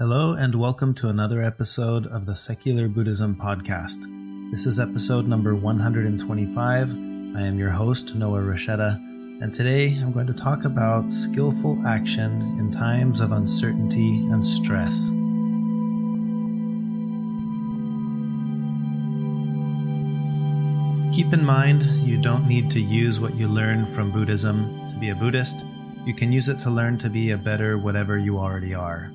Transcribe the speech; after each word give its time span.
Hello, 0.00 0.32
and 0.32 0.56
welcome 0.56 0.92
to 0.94 1.08
another 1.08 1.40
episode 1.40 2.08
of 2.08 2.26
the 2.26 2.34
Secular 2.34 2.88
Buddhism 2.88 3.36
Podcast. 3.36 4.00
This 4.50 4.66
is 4.66 4.80
episode 4.80 5.28
number 5.28 5.54
125. 5.54 6.90
I 6.90 7.40
am 7.40 7.60
your 7.60 7.70
host, 7.70 8.12
Noah 8.12 8.40
Rasheta, 8.40 8.96
and 9.40 9.54
today 9.54 9.90
I'm 9.90 10.10
going 10.10 10.26
to 10.26 10.32
talk 10.32 10.64
about 10.64 11.12
skillful 11.12 11.80
action 11.86 12.58
in 12.58 12.72
times 12.72 13.20
of 13.20 13.30
uncertainty 13.30 14.16
and 14.32 14.44
stress. 14.44 15.10
Keep 21.14 21.32
in 21.32 21.44
mind, 21.44 22.04
you 22.04 22.20
don't 22.20 22.48
need 22.48 22.68
to 22.72 22.80
use 22.80 23.20
what 23.20 23.36
you 23.36 23.46
learn 23.46 23.86
from 23.94 24.10
Buddhism 24.10 24.90
to 24.90 24.96
be 24.96 25.10
a 25.10 25.14
Buddhist. 25.14 25.58
You 26.04 26.14
can 26.14 26.32
use 26.32 26.48
it 26.48 26.58
to 26.58 26.70
learn 26.70 26.98
to 26.98 27.08
be 27.08 27.30
a 27.30 27.38
better 27.38 27.78
whatever 27.78 28.18
you 28.18 28.40
already 28.40 28.74
are. 28.74 29.12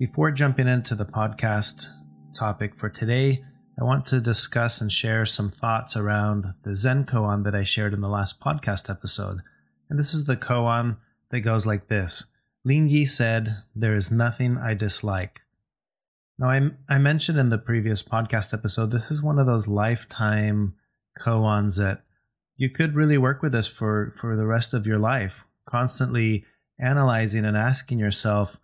Before 0.00 0.30
jumping 0.30 0.66
into 0.66 0.94
the 0.94 1.04
podcast 1.04 1.88
topic 2.34 2.74
for 2.74 2.88
today, 2.88 3.44
I 3.78 3.84
want 3.84 4.06
to 4.06 4.18
discuss 4.18 4.80
and 4.80 4.90
share 4.90 5.26
some 5.26 5.50
thoughts 5.50 5.94
around 5.94 6.54
the 6.62 6.74
Zen 6.74 7.04
koan 7.04 7.44
that 7.44 7.54
I 7.54 7.64
shared 7.64 7.92
in 7.92 8.00
the 8.00 8.08
last 8.08 8.40
podcast 8.40 8.88
episode. 8.88 9.42
And 9.90 9.98
this 9.98 10.14
is 10.14 10.24
the 10.24 10.38
koan 10.38 10.96
that 11.28 11.40
goes 11.40 11.66
like 11.66 11.88
this 11.88 12.24
Lin 12.64 12.88
Yi 12.88 13.04
said, 13.04 13.54
There 13.76 13.94
is 13.94 14.10
nothing 14.10 14.56
I 14.56 14.72
dislike. 14.72 15.42
Now, 16.38 16.48
I, 16.48 16.70
I 16.88 16.96
mentioned 16.96 17.38
in 17.38 17.50
the 17.50 17.58
previous 17.58 18.02
podcast 18.02 18.54
episode, 18.54 18.92
this 18.92 19.10
is 19.10 19.22
one 19.22 19.38
of 19.38 19.46
those 19.46 19.68
lifetime 19.68 20.76
koans 21.20 21.76
that 21.76 22.04
you 22.56 22.70
could 22.70 22.94
really 22.94 23.18
work 23.18 23.42
with 23.42 23.52
this 23.52 23.68
for, 23.68 24.14
for 24.18 24.34
the 24.34 24.46
rest 24.46 24.72
of 24.72 24.86
your 24.86 24.98
life, 24.98 25.44
constantly 25.66 26.46
analyzing 26.78 27.44
and 27.44 27.54
asking 27.54 27.98
yourself, 27.98 28.56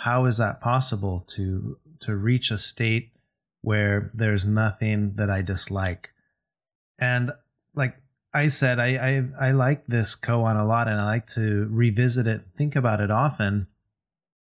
how 0.00 0.24
is 0.24 0.38
that 0.38 0.62
possible 0.62 1.26
to 1.28 1.76
to 2.00 2.16
reach 2.16 2.50
a 2.50 2.56
state 2.56 3.12
where 3.60 4.10
there's 4.14 4.46
nothing 4.46 5.12
that 5.16 5.28
I 5.28 5.42
dislike? 5.42 6.10
And 6.98 7.32
like 7.74 7.96
I 8.32 8.48
said, 8.48 8.80
I 8.80 8.96
I, 8.96 9.48
I 9.48 9.50
like 9.52 9.86
this 9.86 10.16
koan 10.16 10.58
a 10.58 10.64
lot, 10.64 10.88
and 10.88 10.98
I 10.98 11.04
like 11.04 11.26
to 11.34 11.68
revisit 11.70 12.26
it, 12.26 12.42
think 12.56 12.76
about 12.76 13.02
it 13.02 13.10
often, 13.10 13.66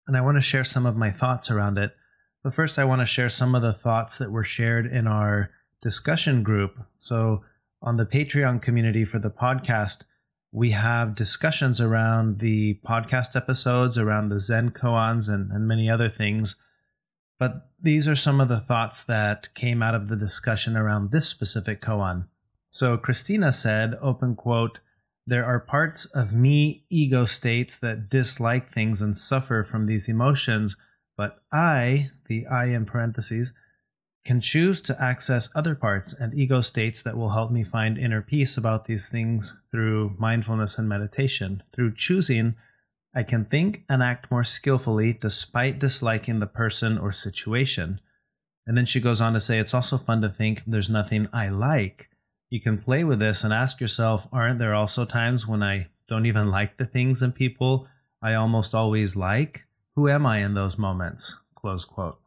and 0.08 0.16
I 0.16 0.22
want 0.22 0.38
to 0.38 0.42
share 0.42 0.64
some 0.64 0.86
of 0.86 0.96
my 0.96 1.12
thoughts 1.12 1.52
around 1.52 1.78
it. 1.78 1.94
But 2.42 2.54
first, 2.54 2.80
I 2.80 2.86
want 2.86 3.02
to 3.02 3.06
share 3.06 3.28
some 3.28 3.54
of 3.54 3.62
the 3.62 3.74
thoughts 3.74 4.18
that 4.20 4.32
were 4.32 4.46
shared 4.46 4.86
in 4.86 5.08
our 5.08 5.52
discussion 5.82 6.42
group. 6.42 6.80
So 7.00 7.44
on 7.82 7.98
the 7.98 8.06
Patreon 8.06 8.62
community 8.62 9.04
for 9.04 9.20
the 9.20 9.30
podcast, 9.30 10.04
we 10.52 10.72
have 10.72 11.16
discussions 11.16 11.80
around 11.80 12.40
the 12.40 12.80
podcast 12.86 13.36
episodes, 13.36 13.98
around 13.98 14.30
the 14.30 14.40
Zen 14.40 14.72
koans, 14.72 15.32
and, 15.32 15.52
and 15.52 15.68
many 15.68 15.90
other 15.90 16.10
things. 16.10 16.56
But 17.38 17.70
these 17.82 18.08
are 18.08 18.16
some 18.16 18.42
of 18.42 18.50
the 18.50 18.60
thoughts 18.60 19.04
that 19.06 19.54
came 19.54 19.84
out 19.84 19.96
of 19.96 20.10
the 20.10 20.16
discussion 20.16 20.76
around 20.76 21.12
this 21.12 21.28
specific 21.28 21.82
koan. 21.82 22.26
So 22.72 22.98
Christina 22.98 23.52
said, 23.52 23.98
open 24.02 24.36
quote, 24.36 24.80
there 25.26 25.46
are 25.46 25.60
parts 25.60 26.06
of 26.06 26.34
me 26.34 26.86
ego 26.90 27.26
states 27.26 27.78
that 27.78 28.10
dislike 28.10 28.74
things 28.74 29.02
and 29.02 29.16
suffer 29.16 29.64
from 29.64 29.86
these 29.86 30.10
emotions, 30.10 30.76
but 31.16 31.44
I, 31.52 32.10
the 32.28 32.48
I 32.48 32.66
in 32.66 32.86
parentheses, 32.86 33.54
can 34.30 34.40
choose 34.40 34.80
to 34.80 35.02
access 35.02 35.50
other 35.56 35.74
parts 35.74 36.14
and 36.14 36.36
ego 36.36 36.62
states 36.62 37.02
that 37.02 37.18
will 37.18 37.32
help 37.32 37.50
me 37.50 37.64
find 37.64 37.98
inner 37.98 38.22
peace 38.22 38.58
about 38.58 38.86
these 38.86 39.10
things 39.10 39.60
through 39.72 40.16
mindfulness 40.20 40.78
and 40.78 40.88
meditation. 40.88 41.64
Through 41.74 41.96
choosing, 41.96 42.54
I 43.16 43.24
can 43.24 43.46
think 43.46 43.86
and 43.90 44.04
act 44.04 44.30
more 44.30 44.44
skillfully 44.44 45.14
despite 45.14 45.80
disliking 45.80 46.40
the 46.40 46.46
person 46.46 47.00
or 47.00 47.12
situation. 47.12 48.00
And 48.68 48.78
then 48.78 48.86
she 48.86 49.00
goes 49.00 49.20
on 49.20 49.34
to 49.34 49.40
say, 49.40 49.58
it's 49.58 49.74
also 49.74 49.98
fun 49.98 50.22
to 50.22 50.30
think 50.30 50.62
there's 50.68 50.92
nothing 50.92 51.28
I 51.34 51.50
like. 51.50 52.08
You 52.52 52.62
can 52.62 52.78
play 52.78 53.04
with 53.04 53.18
this 53.18 53.44
and 53.44 53.52
ask 53.52 53.82
yourself, 53.82 54.28
aren't 54.32 54.60
there 54.60 54.76
also 54.76 55.06
times 55.06 55.48
when 55.48 55.64
I 55.64 55.88
don't 56.08 56.28
even 56.28 56.52
like 56.52 56.78
the 56.78 56.86
things 56.86 57.24
and 57.24 57.34
people 57.34 57.88
I 58.22 58.36
almost 58.36 58.76
always 58.76 59.16
like? 59.16 59.64
Who 59.96 60.08
am 60.08 60.28
I 60.28 60.46
in 60.46 60.54
those 60.54 60.78
moments? 60.78 61.36
Close 61.56 61.84
quote. 61.84 62.20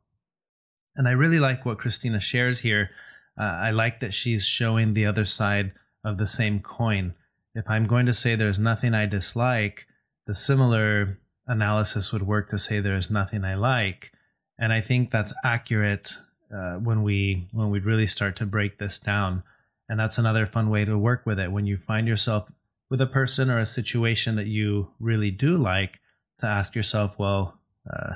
And 0.97 1.08
I 1.08 1.12
really 1.12 1.41
like 1.41 1.64
what 1.64 1.78
Christina 1.78 2.20
shares 2.20 2.60
here. 2.60 2.91
Uh, 3.38 3.44
I 3.44 3.70
like 3.70 4.00
that 4.00 4.14
she's 4.14 4.47
showing 4.47 4.92
the 4.92 5.06
other 5.06 5.25
side 5.25 5.72
of 6.04 6.19
the 6.19 6.26
same 6.26 6.60
coin. 6.60 7.14
If 7.54 7.69
I'm 7.69 7.86
going 7.86 8.06
to 8.06 8.14
say 8.14 8.34
there's 8.34 8.58
nothing 8.58 8.94
I 8.94 9.06
dislike, 9.06 9.86
the 10.26 10.34
similar 10.34 11.19
analysis 11.47 12.12
would 12.12 12.22
work 12.22 12.50
to 12.50 12.58
say 12.58 12.81
there's 12.81 13.10
nothing 13.10 13.44
I 13.44 13.54
like. 13.54 14.10
And 14.58 14.72
I 14.72 14.81
think 14.81 15.10
that's 15.10 15.32
accurate 15.44 16.19
uh, 16.54 16.75
when 16.75 17.02
we 17.02 17.48
when 17.52 17.70
we 17.70 17.81
really 17.81 18.06
start 18.06 18.36
to 18.36 18.47
break 18.47 18.78
this 18.78 18.98
down. 18.98 19.42
And 19.88 19.98
that's 19.98 20.19
another 20.19 20.47
fun 20.47 20.70
way 20.70 20.84
to 20.84 20.97
work 20.98 21.26
with 21.26 21.38
it. 21.38 21.50
When 21.50 21.66
you 21.66 21.76
find 21.76 22.06
yourself 22.06 22.50
with 22.91 23.00
a 23.00 23.06
person 23.06 23.50
or 23.50 23.58
a 23.58 23.66
situation 23.66 24.36
that 24.36 24.47
you 24.47 24.88
really 25.00 25.31
do 25.31 25.56
like, 25.56 25.98
to 26.42 26.47
ask 26.47 26.75
yourself, 26.75 27.19
well, 27.19 27.58
uh, 27.91 28.14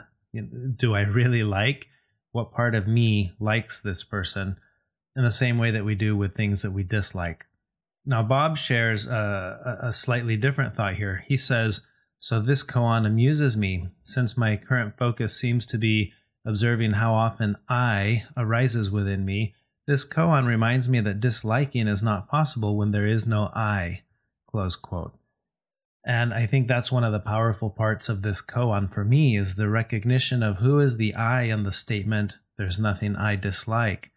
do 0.77 0.95
I 0.95 1.01
really 1.01 1.43
like? 1.43 1.87
What 2.37 2.53
part 2.53 2.75
of 2.75 2.87
me 2.87 3.33
likes 3.41 3.81
this 3.81 4.05
person 4.05 4.59
in 5.17 5.25
the 5.25 5.33
same 5.33 5.57
way 5.57 5.71
that 5.71 5.87
we 5.87 5.95
do 5.95 6.15
with 6.15 6.35
things 6.35 6.61
that 6.61 6.71
we 6.71 6.83
dislike. 6.83 7.47
Now, 8.05 8.23
Bob 8.23 8.59
shares 8.59 9.07
a, 9.07 9.79
a 9.85 9.91
slightly 9.91 10.37
different 10.37 10.77
thought 10.77 10.97
here. 10.97 11.25
He 11.27 11.39
says, 11.39 11.81
So 12.19 12.39
this 12.39 12.63
koan 12.63 13.07
amuses 13.07 13.57
me, 13.57 13.89
since 14.03 14.37
my 14.37 14.59
current 14.59 14.99
focus 14.99 15.35
seems 15.35 15.65
to 15.67 15.79
be 15.79 16.13
observing 16.45 16.93
how 16.93 17.15
often 17.15 17.57
I 17.71 18.25
arises 18.37 18.91
within 18.91 19.25
me. 19.25 19.55
This 19.87 20.05
koan 20.05 20.47
reminds 20.47 20.91
me 20.91 21.01
that 21.01 21.21
disliking 21.21 21.89
is 21.89 22.03
not 22.03 22.29
possible 22.29 22.77
when 22.77 22.91
there 22.91 23.07
is 23.07 23.27
no 23.27 23.45
I. 23.55 24.03
Close 24.47 24.77
quote. 24.77 25.15
And 26.09 26.33
I 26.33 26.47
think 26.47 26.69
that's 26.69 26.93
one 26.93 27.03
of 27.03 27.13
the 27.13 27.19
powerful 27.19 27.69
parts 27.69 28.09
of 28.09 28.23
this 28.23 28.41
koan 28.41 28.89
for 28.89 29.05
me 29.05 29.37
is 29.37 29.57
the 29.57 29.69
recognition 29.69 30.41
of 30.41 30.59
who 30.59 30.79
is 30.79 30.97
the 30.97 31.13
I 31.17 31.43
in 31.43 31.65
the 31.65 31.73
statement, 31.73 32.35
there's 32.57 32.79
nothing 32.79 33.17
I 33.17 33.35
dislike. 33.35 34.13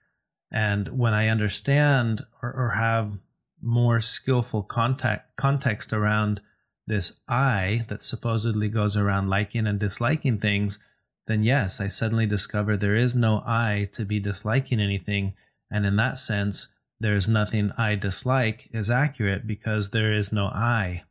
And 0.51 0.99
when 0.99 1.15
I 1.15 1.29
understand 1.29 2.23
or, 2.43 2.53
or 2.53 2.69
have 2.77 3.17
more 3.59 4.01
skillful 4.01 4.61
contact, 4.61 5.35
context 5.35 5.91
around 5.91 6.41
this 6.85 7.13
I 7.27 7.85
that 7.89 8.03
supposedly 8.03 8.69
goes 8.69 8.95
around 8.95 9.29
liking 9.29 9.65
and 9.65 9.79
disliking 9.79 10.37
things, 10.37 10.77
then 11.25 11.41
yes, 11.41 11.81
I 11.81 11.87
suddenly 11.87 12.27
discover 12.27 12.77
there 12.77 12.95
is 12.95 13.15
no 13.15 13.43
I 13.47 13.89
to 13.93 14.05
be 14.05 14.19
disliking 14.19 14.79
anything. 14.79 15.33
And 15.71 15.87
in 15.87 15.95
that 15.95 16.19
sense, 16.19 16.67
there's 16.99 17.27
nothing 17.27 17.71
I 17.79 17.95
dislike 17.95 18.69
is 18.73 18.91
accurate 18.91 19.47
because 19.47 19.89
there 19.89 20.13
is 20.13 20.31
no 20.31 20.45
I. 20.45 21.03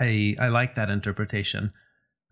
I, 0.00 0.34
I 0.40 0.48
like 0.48 0.74
that 0.74 0.90
interpretation. 0.90 1.72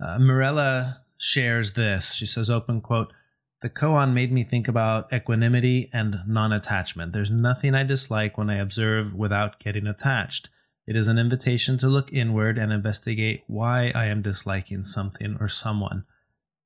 Uh, 0.04 0.18
Mirella 0.18 1.02
shares 1.18 1.72
this. 1.72 2.14
She 2.14 2.26
says, 2.26 2.50
open 2.50 2.80
quote, 2.80 3.12
the 3.60 3.68
koan 3.68 4.14
made 4.14 4.30
me 4.30 4.44
think 4.44 4.68
about 4.68 5.12
equanimity 5.12 5.90
and 5.92 6.20
non 6.26 6.52
attachment. 6.52 7.12
There's 7.12 7.30
nothing 7.30 7.74
I 7.74 7.82
dislike 7.82 8.38
when 8.38 8.50
I 8.50 8.58
observe 8.58 9.14
without 9.14 9.58
getting 9.58 9.86
attached. 9.86 10.48
It 10.86 10.96
is 10.96 11.08
an 11.08 11.18
invitation 11.18 11.76
to 11.78 11.88
look 11.88 12.12
inward 12.12 12.56
and 12.56 12.72
investigate 12.72 13.42
why 13.46 13.90
I 13.94 14.06
am 14.06 14.22
disliking 14.22 14.84
something 14.84 15.36
or 15.40 15.48
someone. 15.48 16.04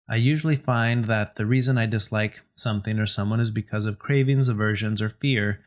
I 0.08 0.16
usually 0.16 0.56
find 0.56 1.06
that 1.06 1.36
the 1.36 1.46
reason 1.46 1.78
I 1.78 1.86
dislike 1.86 2.40
something 2.54 2.98
or 2.98 3.06
someone 3.06 3.40
is 3.40 3.50
because 3.50 3.86
of 3.86 3.98
cravings, 3.98 4.48
aversions, 4.48 5.00
or 5.00 5.08
fear, 5.08 5.64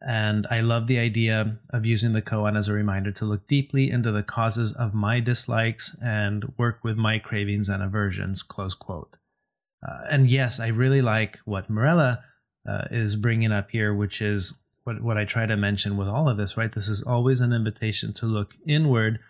and 0.00 0.46
I 0.50 0.60
love 0.60 0.86
the 0.86 0.98
idea 0.98 1.58
of 1.70 1.84
using 1.84 2.12
the 2.12 2.22
koan 2.22 2.56
as 2.56 2.68
a 2.68 2.72
reminder 2.72 3.12
to 3.12 3.24
look 3.24 3.46
deeply 3.48 3.90
into 3.90 4.10
the 4.10 4.22
causes 4.22 4.72
of 4.72 4.94
my 4.94 5.20
dislikes 5.20 5.94
and 6.02 6.54
work 6.56 6.82
with 6.82 6.96
my 6.96 7.18
cravings 7.18 7.68
and 7.68 7.82
aversions. 7.82 8.42
Close 8.42 8.74
quote. 8.74 9.16
Uh, 9.86 10.00
and 10.10 10.30
yes, 10.30 10.58
I 10.58 10.68
really 10.68 11.02
like 11.02 11.38
what 11.44 11.68
Morella 11.68 12.24
uh, 12.68 12.84
is 12.90 13.16
bringing 13.16 13.52
up 13.52 13.70
here, 13.70 13.94
which 13.94 14.22
is 14.22 14.54
what, 14.84 15.02
what 15.02 15.18
I 15.18 15.24
try 15.24 15.46
to 15.46 15.56
mention 15.56 15.96
with 15.96 16.08
all 16.08 16.28
of 16.28 16.36
this, 16.36 16.56
right? 16.56 16.74
This 16.74 16.88
is 16.88 17.02
always 17.02 17.40
an 17.40 17.52
invitation 17.52 18.12
to 18.14 18.26
look 18.26 18.52
inward 18.66 19.20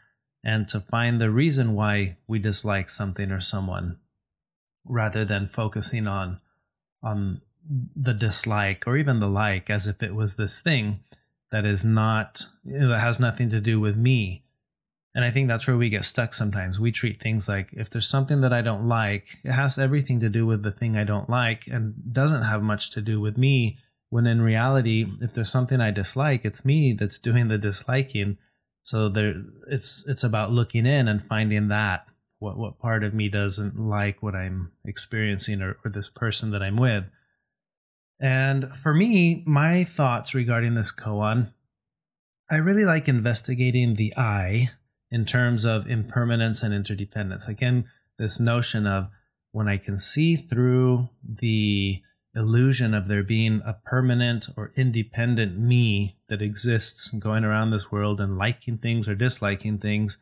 and 0.44 0.68
to 0.68 0.80
find 0.80 1.20
the 1.20 1.30
reason 1.30 1.74
why 1.74 2.16
we 2.26 2.38
dislike 2.38 2.90
something 2.90 3.30
or 3.30 3.40
someone 3.40 3.98
rather 4.84 5.24
than 5.24 5.50
focusing 5.52 6.06
on 6.06 6.40
on 7.02 7.40
the 7.96 8.14
dislike 8.14 8.84
or 8.86 8.96
even 8.96 9.20
the 9.20 9.28
like 9.28 9.70
as 9.70 9.86
if 9.86 10.02
it 10.02 10.14
was 10.14 10.36
this 10.36 10.60
thing 10.60 11.00
that 11.52 11.64
is 11.64 11.84
not 11.84 12.42
you 12.64 12.78
know, 12.78 12.88
that 12.88 13.00
has 13.00 13.20
nothing 13.20 13.50
to 13.50 13.60
do 13.60 13.80
with 13.80 13.96
me. 13.96 14.44
And 15.14 15.24
i 15.24 15.30
think 15.30 15.48
that's 15.48 15.66
where 15.66 15.76
we 15.76 15.90
get 15.90 16.04
stuck 16.04 16.32
sometimes. 16.32 16.78
We 16.78 16.92
treat 16.92 17.20
things 17.20 17.48
like 17.48 17.68
if 17.72 17.90
there's 17.90 18.08
something 18.08 18.40
that 18.42 18.52
i 18.52 18.62
don't 18.62 18.88
like 18.88 19.26
it 19.44 19.52
has 19.52 19.78
everything 19.78 20.20
to 20.20 20.28
do 20.28 20.46
with 20.46 20.62
the 20.62 20.72
thing 20.72 20.96
i 20.96 21.04
don't 21.04 21.30
like 21.30 21.66
and 21.66 21.94
doesn't 22.12 22.42
have 22.42 22.62
much 22.62 22.90
to 22.90 23.00
do 23.00 23.20
with 23.20 23.36
me. 23.36 23.78
When 24.08 24.26
in 24.26 24.42
reality 24.42 25.06
if 25.20 25.34
there's 25.34 25.50
something 25.50 25.80
i 25.80 25.90
dislike 25.90 26.44
it's 26.44 26.64
me 26.64 26.96
that's 26.98 27.18
doing 27.18 27.48
the 27.48 27.58
disliking. 27.58 28.38
So 28.82 29.08
there, 29.08 29.34
it's 29.68 30.04
it's 30.08 30.24
about 30.24 30.52
looking 30.52 30.86
in 30.86 31.06
and 31.06 31.22
finding 31.22 31.68
that 31.68 32.06
what 32.40 32.56
what 32.56 32.78
part 32.78 33.04
of 33.04 33.14
me 33.14 33.28
doesn't 33.28 33.78
like 33.78 34.22
what 34.22 34.34
I'm 34.34 34.72
experiencing 34.84 35.62
or, 35.62 35.76
or 35.84 35.90
this 35.90 36.08
person 36.08 36.50
that 36.50 36.62
I'm 36.62 36.76
with. 36.76 37.04
And 38.20 38.76
for 38.76 38.92
me, 38.92 39.42
my 39.46 39.84
thoughts 39.84 40.34
regarding 40.34 40.74
this 40.74 40.92
koan, 40.92 41.52
I 42.50 42.56
really 42.56 42.84
like 42.84 43.08
investigating 43.08 43.94
the 43.94 44.12
I 44.16 44.70
in 45.10 45.24
terms 45.24 45.64
of 45.64 45.86
impermanence 45.86 46.62
and 46.62 46.74
interdependence. 46.74 47.48
Again, 47.48 47.86
this 48.18 48.38
notion 48.38 48.86
of 48.86 49.08
when 49.52 49.68
I 49.68 49.78
can 49.78 49.98
see 49.98 50.36
through 50.36 51.08
the 51.24 52.02
illusion 52.34 52.94
of 52.94 53.08
there 53.08 53.24
being 53.24 53.62
a 53.64 53.72
permanent 53.84 54.48
or 54.56 54.72
independent 54.76 55.58
me 55.58 56.16
that 56.28 56.42
exists 56.42 57.08
going 57.08 57.44
around 57.44 57.70
this 57.70 57.90
world 57.90 58.20
and 58.20 58.38
liking 58.38 58.78
things 58.78 59.08
or 59.08 59.14
disliking 59.14 59.78
things, 59.78 60.18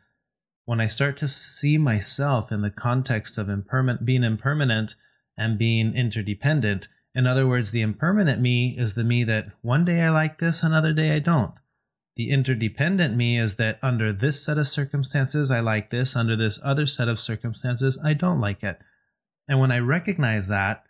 when 0.64 0.80
I 0.80 0.86
start 0.86 1.16
to 1.18 1.28
see 1.28 1.78
myself 1.78 2.52
in 2.52 2.62
the 2.62 2.70
context 2.70 3.38
of 3.38 3.48
impermanent, 3.48 4.04
being 4.06 4.22
impermanent 4.22 4.94
and 5.36 5.58
being 5.58 5.94
interdependent, 5.94 6.88
in 7.18 7.26
other 7.26 7.48
words, 7.48 7.72
the 7.72 7.80
impermanent 7.80 8.40
me 8.40 8.76
is 8.78 8.94
the 8.94 9.02
me 9.02 9.24
that 9.24 9.48
one 9.62 9.84
day 9.84 10.02
I 10.02 10.10
like 10.10 10.38
this, 10.38 10.62
another 10.62 10.92
day 10.92 11.16
I 11.16 11.18
don't. 11.18 11.52
The 12.14 12.30
interdependent 12.30 13.16
me 13.16 13.40
is 13.40 13.56
that 13.56 13.80
under 13.82 14.12
this 14.12 14.44
set 14.44 14.56
of 14.56 14.68
circumstances, 14.68 15.50
I 15.50 15.58
like 15.58 15.90
this, 15.90 16.14
under 16.14 16.36
this 16.36 16.60
other 16.62 16.86
set 16.86 17.08
of 17.08 17.18
circumstances, 17.18 17.98
I 18.04 18.12
don't 18.12 18.40
like 18.40 18.62
it. 18.62 18.78
And 19.48 19.58
when 19.58 19.72
I 19.72 19.80
recognize 19.80 20.46
that, 20.46 20.84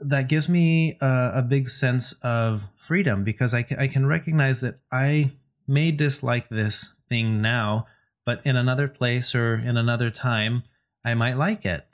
that 0.00 0.26
gives 0.26 0.48
me 0.48 0.98
a, 1.00 1.34
a 1.36 1.42
big 1.42 1.70
sense 1.70 2.14
of 2.14 2.62
freedom 2.88 3.22
because 3.22 3.54
I 3.54 3.62
can, 3.62 3.78
I 3.78 3.86
can 3.86 4.06
recognize 4.06 4.62
that 4.62 4.80
I 4.90 5.30
may 5.68 5.92
dislike 5.92 6.48
this 6.48 6.94
thing 7.08 7.40
now, 7.40 7.86
but 8.26 8.40
in 8.44 8.56
another 8.56 8.88
place 8.88 9.36
or 9.36 9.54
in 9.54 9.76
another 9.76 10.10
time, 10.10 10.64
I 11.04 11.14
might 11.14 11.36
like 11.36 11.64
it. 11.64 11.86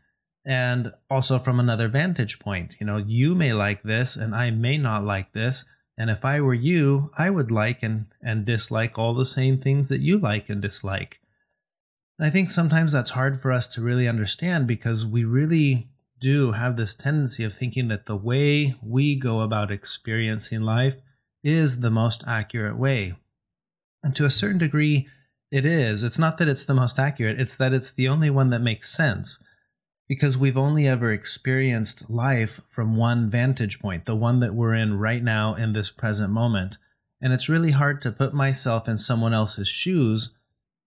And 0.47 0.93
also 1.11 1.41
from 1.41 1.59
another 1.59 1.89
vantage 1.89 2.39
point, 2.39 2.77
you 2.79 2.87
know, 2.87 2.99
you 2.99 3.35
may 3.35 3.53
like 3.53 3.83
this 3.83 4.15
and 4.15 4.35
I 4.35 4.51
may 4.51 4.79
not 4.79 5.05
like 5.05 5.33
this. 5.33 5.65
And 5.99 6.09
if 6.09 6.25
I 6.25 6.41
were 6.41 6.55
you, 6.55 7.11
I 7.19 7.31
would 7.31 7.51
like 7.51 7.83
and, 7.83 8.07
and 8.23 8.47
dislike 8.47 8.97
all 8.97 9.15
the 9.15 9.25
same 9.25 9.59
things 9.61 9.89
that 9.89 10.01
you 10.01 10.19
like 10.19 10.49
and 10.49 10.63
dislike. 10.63 11.19
And 12.19 12.29
I 12.29 12.31
think 12.31 12.51
sometimes 12.51 12.93
that's 12.93 13.11
hard 13.11 13.41
for 13.41 13.53
us 13.53 13.67
to 13.69 13.83
really 13.83 14.07
understand 14.07 14.69
because 14.69 15.05
we 15.05 15.25
really 15.25 15.89
do 16.21 16.53
have 16.53 16.77
this 16.77 16.95
tendency 16.95 17.43
of 17.43 17.55
thinking 17.55 17.89
that 17.89 18.07
the 18.07 18.17
way 18.17 18.77
we 18.83 19.17
go 19.17 19.41
about 19.41 19.73
experiencing 19.73 20.63
life 20.63 20.95
is 21.43 21.81
the 21.81 21.91
most 21.91 22.23
accurate 22.27 22.79
way. 22.79 23.15
And 24.03 24.15
to 24.17 24.25
a 24.25 24.31
certain 24.31 24.59
degree, 24.59 25.09
it 25.51 25.67
is. 25.67 26.05
It's 26.05 26.19
not 26.19 26.39
that 26.39 26.49
it's 26.49 26.65
the 26.65 26.75
most 26.75 26.99
accurate, 26.99 27.41
it's 27.41 27.57
that 27.57 27.73
it's 27.73 27.91
the 27.91 28.09
only 28.09 28.31
one 28.31 28.51
that 28.51 28.61
makes 28.61 28.93
sense. 28.93 29.39
Because 30.09 30.37
we've 30.37 30.57
only 30.57 30.87
ever 30.87 31.13
experienced 31.13 32.09
life 32.09 32.61
from 32.71 32.97
one 32.97 33.29
vantage 33.29 33.81
point, 33.81 34.07
the 34.07 34.15
one 34.15 34.41
that 34.41 34.55
we're 34.55 34.75
in 34.75 34.99
right 34.99 35.23
now 35.23 35.55
in 35.55 35.73
this 35.73 35.91
present 35.91 36.33
moment. 36.33 36.77
And 37.21 37.33
it's 37.33 37.49
really 37.49 37.73
hard 37.73 38.03
to 38.03 38.13
put 38.13 38.33
myself 38.33 38.89
in 38.89 38.99
someone 38.99 39.35
else's 39.35 39.69
shoes 39.69 40.31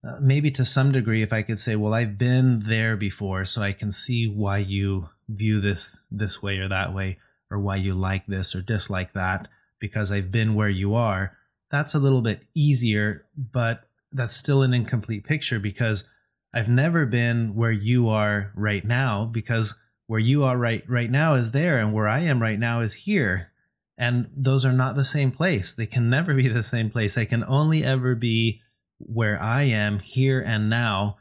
uh, 0.01 0.17
maybe 0.21 0.49
to 0.49 0.63
some 0.63 0.93
degree 0.93 1.21
if 1.21 1.33
i 1.33 1.41
could 1.41 1.59
say 1.59 1.75
well 1.75 1.93
i've 1.93 2.17
been 2.17 2.63
there 2.67 2.95
before 2.95 3.43
so 3.43 3.61
i 3.61 3.73
can 3.73 3.91
see 3.91 4.27
why 4.27 4.57
you 4.57 5.09
view 5.27 5.59
this 5.59 5.95
this 6.09 6.41
way 6.41 6.57
or 6.57 6.69
that 6.69 6.93
way 6.93 7.17
or 7.51 7.59
why 7.59 7.75
you 7.75 7.93
like 7.93 8.25
this 8.27 8.55
or 8.55 8.61
dislike 8.61 9.11
that 9.13 9.49
because 9.79 10.09
i've 10.11 10.31
been 10.31 10.55
where 10.55 10.69
you 10.69 10.95
are 10.95 11.37
that's 11.69 11.95
a 11.95 11.99
little 11.99 12.21
bit 12.21 12.41
easier 12.55 13.25
but 13.35 13.89
that's 14.13 14.37
still 14.37 14.63
an 14.63 14.73
incomplete 14.73 15.25
picture 15.25 15.59
because 15.59 16.05
i've 16.53 16.69
never 16.69 17.05
been 17.05 17.55
where 17.55 17.71
you 17.71 18.09
are 18.09 18.51
right 18.55 18.85
now 18.85 19.25
because 19.25 19.75
where 20.07 20.19
you 20.19 20.43
are 20.43 20.57
right 20.57 20.83
right 20.87 21.11
now 21.11 21.35
is 21.35 21.51
there 21.51 21.79
and 21.79 21.93
where 21.93 22.07
i 22.07 22.19
am 22.19 22.41
right 22.41 22.59
now 22.59 22.81
is 22.81 22.93
here 22.93 23.51
and 23.97 24.29
those 24.35 24.63
are 24.63 24.73
not 24.73 24.95
the 24.95 25.05
same 25.05 25.31
place 25.31 25.73
they 25.73 25.85
can 25.85 26.09
never 26.09 26.33
be 26.41 26.47
the 26.47 26.63
same 26.63 26.89
place 26.89 27.15
they 27.15 27.25
can 27.25 27.43
only 27.43 27.83
ever 27.83 28.15
be 28.15 28.61
where 28.99 29.41
I 29.41 29.63
am 29.63 29.99
here 29.99 30.41
and 30.41 30.69
now. 30.69 31.17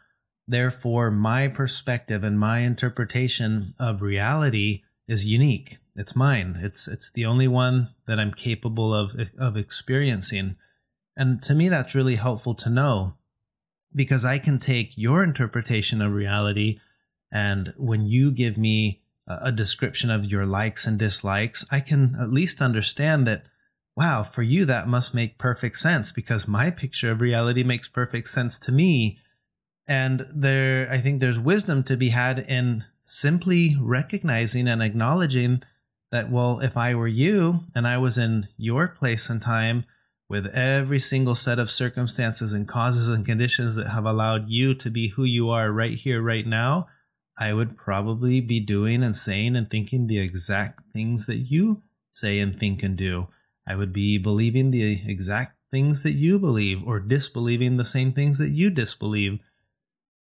Therefore, 0.47 1.11
my 1.11 1.49
perspective 1.49 2.25
and 2.25 2.39
my 2.39 2.61
interpretation 2.61 3.75
of 3.79 4.03
reality 4.03 4.83
is 5.07 5.27
unique. 5.27 5.79
It's 5.95 6.17
mine. 6.17 6.59
It's 6.63 6.89
it's 6.89 7.11
the 7.11 7.27
only 7.27 7.49
one 7.49 7.91
that 8.07 8.19
I'm 8.19 8.33
capable 8.33 8.95
of 8.95 9.11
of 9.39 9.57
experiencing. 9.57 10.57
And 11.17 11.43
to 11.43 11.55
me 11.55 11.69
that's 11.69 11.95
really 11.95 12.17
helpful 12.17 12.55
to 12.57 12.71
know 12.71 13.15
because 13.99 14.25
I 14.25 14.39
can 14.39 14.61
take 14.61 14.93
your 14.97 15.25
interpretation 15.25 16.01
of 16.01 16.13
reality 16.13 16.79
and 17.33 17.75
when 17.77 18.07
you 18.07 18.31
give 18.31 18.57
me 18.57 19.03
a 19.27 19.51
description 19.51 20.09
of 20.09 20.25
your 20.25 20.47
likes 20.47 20.87
and 20.87 20.99
dislikes, 20.99 21.65
I 21.71 21.81
can 21.81 22.17
at 22.19 22.33
least 22.33 22.63
understand 22.63 23.27
that 23.27 23.43
wow, 23.97 24.23
for 24.23 24.45
you, 24.45 24.65
that 24.65 24.87
must 24.87 25.13
make 25.13 25.39
perfect 25.39 25.77
sense 25.77 26.13
because 26.13 26.47
my 26.47 26.71
picture 26.71 27.11
of 27.11 27.21
reality 27.21 27.65
makes 27.65 27.89
perfect 27.89 28.29
sense 28.29 28.57
to 28.57 28.71
me. 28.71 29.19
And 29.89 30.25
there, 30.33 30.89
I 30.89 31.01
think 31.01 31.19
there's 31.19 31.41
wisdom 31.41 31.83
to 31.83 31.97
be 31.97 32.11
had 32.11 32.39
in 32.39 32.85
simply 33.03 33.77
recognizing 33.81 34.69
and 34.69 34.85
acknowledging 34.85 35.65
that, 36.13 36.31
well, 36.31 36.61
if 36.61 36.77
I 36.77 36.95
were 36.95 37.09
you 37.09 37.65
and 37.75 37.89
I 37.89 37.99
was 37.99 38.17
in 38.17 38.47
your 38.57 38.87
place 38.87 39.29
and 39.29 39.43
time 39.43 39.85
with 40.29 40.47
every 40.47 40.99
single 40.99 41.35
set 41.35 41.59
of 41.59 41.71
circumstances 41.71 42.53
and 42.53 42.69
causes 42.69 43.09
and 43.09 43.25
conditions 43.25 43.75
that 43.77 43.89
have 43.89 44.05
allowed 44.05 44.49
you 44.49 44.75
to 44.75 44.91
be 44.91 45.09
who 45.09 45.25
you 45.25 45.49
are 45.51 45.73
right 45.73 45.97
here, 45.97 46.21
right 46.21 46.47
now, 46.47 46.87
I 47.39 47.53
would 47.53 47.77
probably 47.77 48.41
be 48.41 48.61
doing 48.61 49.03
and 49.03 49.17
saying 49.17 49.57
and 49.57 49.71
thinking 49.71 50.07
the 50.07 50.19
exact 50.19 50.81
things 50.93 51.27
that 51.27 51.37
you 51.37 51.83
say 52.11 52.41
and 52.41 52.59
think 52.59 52.83
and 52.83 52.97
do. 52.97 53.29
I 53.67 53.77
would 53.77 53.93
be 53.93 54.19
believing 54.19 54.71
the 54.71 55.03
exact 55.09 55.57
things 55.71 56.03
that 56.03 56.13
you 56.13 56.39
believe 56.39 56.79
or 56.87 57.01
disbelieving 57.01 57.77
the 57.77 57.85
same 57.85 58.13
things 58.13 58.39
that 58.39 58.51
you 58.51 58.71
disbelieve. 58.71 59.39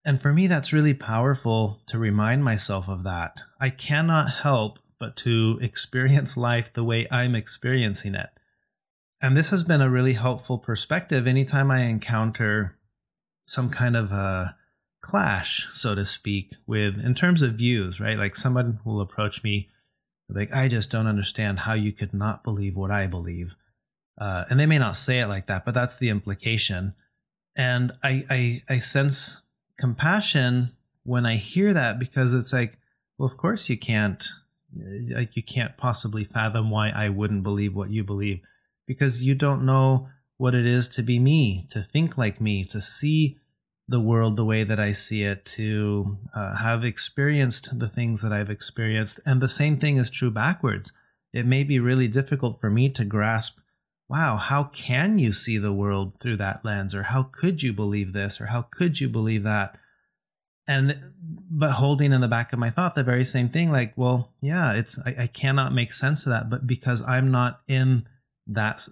And 0.05 0.21
for 0.21 0.33
me, 0.33 0.47
that's 0.47 0.73
really 0.73 0.93
powerful 0.93 1.81
to 1.87 1.97
remind 1.97 2.43
myself 2.43 2.87
of 2.87 3.03
that. 3.03 3.37
I 3.59 3.69
cannot 3.69 4.29
help 4.29 4.79
but 4.99 5.15
to 5.17 5.59
experience 5.61 6.37
life 6.37 6.71
the 6.73 6.83
way 6.83 7.07
I'm 7.11 7.35
experiencing 7.35 8.15
it. 8.15 8.29
And 9.23 9.37
this 9.37 9.51
has 9.51 9.63
been 9.63 9.79
a 9.79 9.89
really 9.89 10.15
helpful 10.15 10.57
perspective 10.57 11.27
anytime 11.27 11.71
I 11.71 11.83
encounter 11.83 12.77
some 13.47 13.69
kind 13.69 13.95
of 13.95 14.11
a 14.11 14.57
clash, 15.01 15.69
so 15.73 15.95
to 15.95 16.03
speak, 16.03 16.51
with 16.67 16.99
in 16.99 17.15
terms 17.15 17.41
of 17.41 17.53
views, 17.53 18.01
right? 18.01 18.17
Like 18.17 18.35
someone 18.35 18.81
will 18.83 18.99
approach 18.99 19.41
me 19.41 19.69
like, 20.27 20.51
I 20.53 20.67
just 20.67 20.89
don't 20.89 21.07
understand 21.07 21.59
how 21.59 21.73
you 21.73 21.93
could 21.93 22.13
not 22.13 22.43
believe 22.43 22.75
what 22.75 22.91
I 22.91 23.07
believe. 23.07 23.55
Uh, 24.19 24.43
and 24.49 24.59
they 24.59 24.65
may 24.65 24.77
not 24.77 24.97
say 24.97 25.19
it 25.19 25.27
like 25.27 25.47
that, 25.47 25.63
but 25.63 25.73
that's 25.73 25.95
the 25.95 26.09
implication. 26.09 26.93
And 27.55 27.93
I, 28.03 28.25
I, 28.29 28.61
I 28.67 28.79
sense 28.79 29.39
compassion 29.79 30.73
when 31.03 31.25
I 31.25 31.37
hear 31.37 31.73
that 31.73 31.97
because 31.97 32.33
it's 32.33 32.51
like, 32.51 32.77
well, 33.17 33.29
of 33.29 33.37
course 33.37 33.69
you 33.69 33.77
can't, 33.77 34.27
like 35.15 35.37
you 35.37 35.43
can't 35.43 35.77
possibly 35.77 36.25
fathom 36.25 36.69
why 36.69 36.89
I 36.89 37.07
wouldn't 37.07 37.43
believe 37.43 37.73
what 37.73 37.89
you 37.89 38.03
believe 38.03 38.41
because 38.85 39.23
you 39.23 39.35
don't 39.35 39.65
know 39.65 40.09
what 40.37 40.55
it 40.55 40.65
is 40.65 40.87
to 40.89 41.03
be 41.03 41.19
me, 41.19 41.67
to 41.71 41.85
think 41.93 42.17
like 42.17 42.41
me, 42.41 42.65
to 42.65 42.81
see 42.81 43.37
the 43.87 43.99
world 43.99 44.35
the 44.35 44.45
way 44.45 44.63
that 44.63 44.79
I 44.79 44.93
see 44.93 45.23
it, 45.23 45.45
to 45.45 46.17
uh, 46.35 46.55
have 46.55 46.83
experienced 46.83 47.77
the 47.77 47.89
things 47.89 48.21
that 48.21 48.33
I've 48.33 48.49
experienced. 48.49 49.19
And 49.25 49.41
the 49.41 49.49
same 49.49 49.77
thing 49.77 49.97
is 49.97 50.09
true 50.09 50.31
backwards. 50.31 50.91
It 51.33 51.45
may 51.45 51.63
be 51.63 51.79
really 51.79 52.07
difficult 52.07 52.61
for 52.61 52.69
me 52.69 52.89
to 52.89 53.03
grasp 53.03 53.57
wow, 54.13 54.37
how 54.37 54.65
can 54.65 55.17
you 55.17 55.33
see 55.33 55.57
the 55.57 55.73
world 55.73 56.13
through 56.19 56.37
that 56.37 56.63
lens? 56.63 56.93
Or 56.93 57.01
how 57.01 57.23
could 57.23 57.63
you 57.63 57.73
believe 57.73 58.13
this? 58.13 58.39
Or 58.39 58.45
how 58.45 58.61
could 58.61 58.99
you 58.99 59.09
believe 59.09 59.43
that? 59.43 59.75
And, 60.67 60.97
but 61.49 61.71
holding 61.71 62.13
in 62.13 62.21
the 62.21 62.27
back 62.27 62.53
of 62.53 62.59
my 62.59 62.69
thought 62.69 62.93
the 62.93 63.03
very 63.03 63.25
same 63.25 63.49
thing, 63.49 63.71
like, 63.71 63.93
well, 63.95 64.31
yeah, 64.39 64.73
it's, 64.73 64.99
I, 64.99 65.23
I 65.23 65.27
cannot 65.27 65.73
make 65.73 65.93
sense 65.93 66.25
of 66.25 66.29
that, 66.29 66.49
but 66.49 66.67
because 66.67 67.01
I'm 67.01 67.31
not 67.31 67.61
in 67.67 68.05
that 68.47 68.87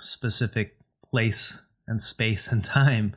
specific 0.00 0.76
place 1.10 1.58
and 1.86 2.00
space 2.00 2.48
and 2.48 2.64
time, 2.64 3.14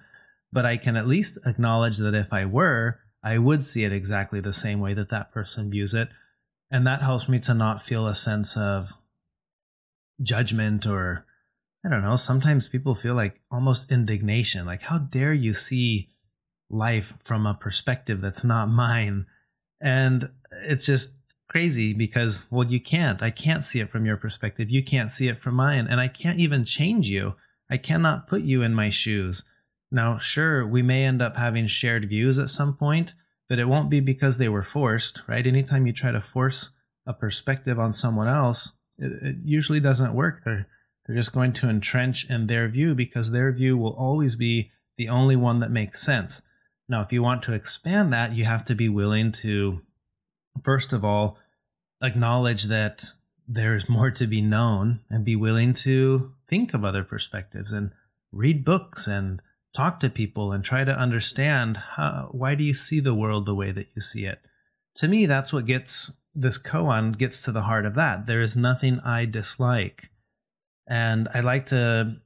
but 0.51 0.65
I 0.65 0.77
can 0.77 0.95
at 0.95 1.07
least 1.07 1.37
acknowledge 1.45 1.97
that 1.97 2.15
if 2.15 2.33
I 2.33 2.45
were, 2.45 2.99
I 3.23 3.37
would 3.37 3.65
see 3.65 3.83
it 3.83 3.91
exactly 3.91 4.39
the 4.39 4.53
same 4.53 4.79
way 4.79 4.93
that 4.93 5.09
that 5.09 5.31
person 5.31 5.69
views 5.69 5.93
it. 5.93 6.09
And 6.71 6.85
that 6.87 7.01
helps 7.01 7.27
me 7.27 7.39
to 7.39 7.53
not 7.53 7.83
feel 7.83 8.07
a 8.07 8.15
sense 8.15 8.55
of 8.55 8.93
judgment 10.21 10.85
or, 10.85 11.25
I 11.85 11.89
don't 11.89 12.03
know, 12.03 12.15
sometimes 12.15 12.67
people 12.67 12.95
feel 12.95 13.15
like 13.15 13.41
almost 13.51 13.91
indignation. 13.91 14.65
Like, 14.65 14.81
how 14.81 14.99
dare 14.99 15.33
you 15.33 15.53
see 15.53 16.09
life 16.69 17.13
from 17.23 17.45
a 17.45 17.55
perspective 17.55 18.21
that's 18.21 18.43
not 18.43 18.69
mine? 18.69 19.25
And 19.81 20.29
it's 20.67 20.85
just 20.85 21.11
crazy 21.49 21.93
because, 21.93 22.45
well, 22.49 22.67
you 22.67 22.79
can't. 22.79 23.21
I 23.21 23.31
can't 23.31 23.65
see 23.65 23.79
it 23.79 23.89
from 23.89 24.05
your 24.05 24.17
perspective. 24.17 24.69
You 24.69 24.83
can't 24.83 25.11
see 25.11 25.27
it 25.27 25.37
from 25.37 25.55
mine. 25.55 25.87
And 25.89 25.99
I 25.99 26.07
can't 26.07 26.39
even 26.39 26.63
change 26.63 27.09
you. 27.09 27.33
I 27.69 27.77
cannot 27.77 28.27
put 28.27 28.41
you 28.43 28.61
in 28.61 28.73
my 28.73 28.89
shoes. 28.89 29.43
Now, 29.91 30.19
sure, 30.19 30.65
we 30.65 30.81
may 30.81 31.03
end 31.03 31.21
up 31.21 31.35
having 31.35 31.67
shared 31.67 32.07
views 32.07 32.37
at 32.37 32.49
some 32.51 32.77
point, 32.77 33.13
but 33.49 33.59
it 33.59 33.65
won't 33.65 33.89
be 33.89 33.99
because 33.99 34.37
they 34.37 34.49
were 34.49 34.63
forced, 34.63 35.23
right? 35.27 35.45
Anytime 35.45 35.87
you 35.87 35.93
try 35.93 36.11
to 36.11 36.21
force 36.21 36.69
a 37.07 37.13
perspective 37.13 37.79
on 37.79 37.93
someone 37.93 38.27
else, 38.27 38.71
it, 38.99 39.11
it 39.23 39.35
usually 39.43 39.79
doesn't 39.79 40.13
work. 40.13 40.41
They're, 40.45 40.67
they're 41.05 41.15
just 41.15 41.33
going 41.33 41.53
to 41.53 41.69
entrench 41.69 42.29
in 42.29 42.45
their 42.45 42.69
view 42.69 42.93
because 42.93 43.31
their 43.31 43.51
view 43.51 43.75
will 43.77 43.95
always 43.95 44.35
be 44.35 44.71
the 44.97 45.09
only 45.09 45.35
one 45.35 45.61
that 45.61 45.71
makes 45.71 46.03
sense. 46.03 46.43
Now, 46.87 47.01
if 47.01 47.11
you 47.11 47.23
want 47.23 47.43
to 47.43 47.53
expand 47.53 48.13
that, 48.13 48.33
you 48.33 48.45
have 48.45 48.65
to 48.65 48.75
be 48.75 48.89
willing 48.89 49.31
to, 49.43 49.81
first 50.63 50.93
of 50.93 51.03
all, 51.03 51.37
acknowledge 52.01 52.63
that 52.63 53.05
there's 53.47 53.89
more 53.89 54.11
to 54.11 54.27
be 54.27 54.41
known 54.41 54.99
and 55.09 55.25
be 55.25 55.35
willing 55.35 55.73
to 55.73 56.31
think 56.49 56.73
of 56.73 56.85
other 56.85 57.03
perspectives 57.03 57.71
and 57.71 57.91
read 58.31 58.63
books 58.63 59.07
and 59.07 59.41
talk 59.75 59.99
to 59.99 60.09
people 60.09 60.51
and 60.51 60.63
try 60.63 60.83
to 60.83 60.91
understand 60.91 61.77
how, 61.77 62.29
why 62.31 62.55
do 62.55 62.63
you 62.63 62.73
see 62.73 62.99
the 62.99 63.13
world 63.13 63.45
the 63.45 63.55
way 63.55 63.71
that 63.71 63.87
you 63.95 64.01
see 64.01 64.25
it. 64.25 64.39
To 64.95 65.07
me, 65.07 65.25
that's 65.25 65.53
what 65.53 65.65
gets 65.65 66.11
this 66.35 66.57
koan 66.57 67.17
gets 67.17 67.43
to 67.43 67.51
the 67.51 67.61
heart 67.61 67.85
of 67.85 67.95
that. 67.95 68.25
There 68.25 68.41
is 68.41 68.55
nothing 68.55 68.99
I 68.99 69.25
dislike. 69.25 70.09
And 70.87 71.27
I 71.33 71.41
like 71.41 71.67
to 71.67 72.17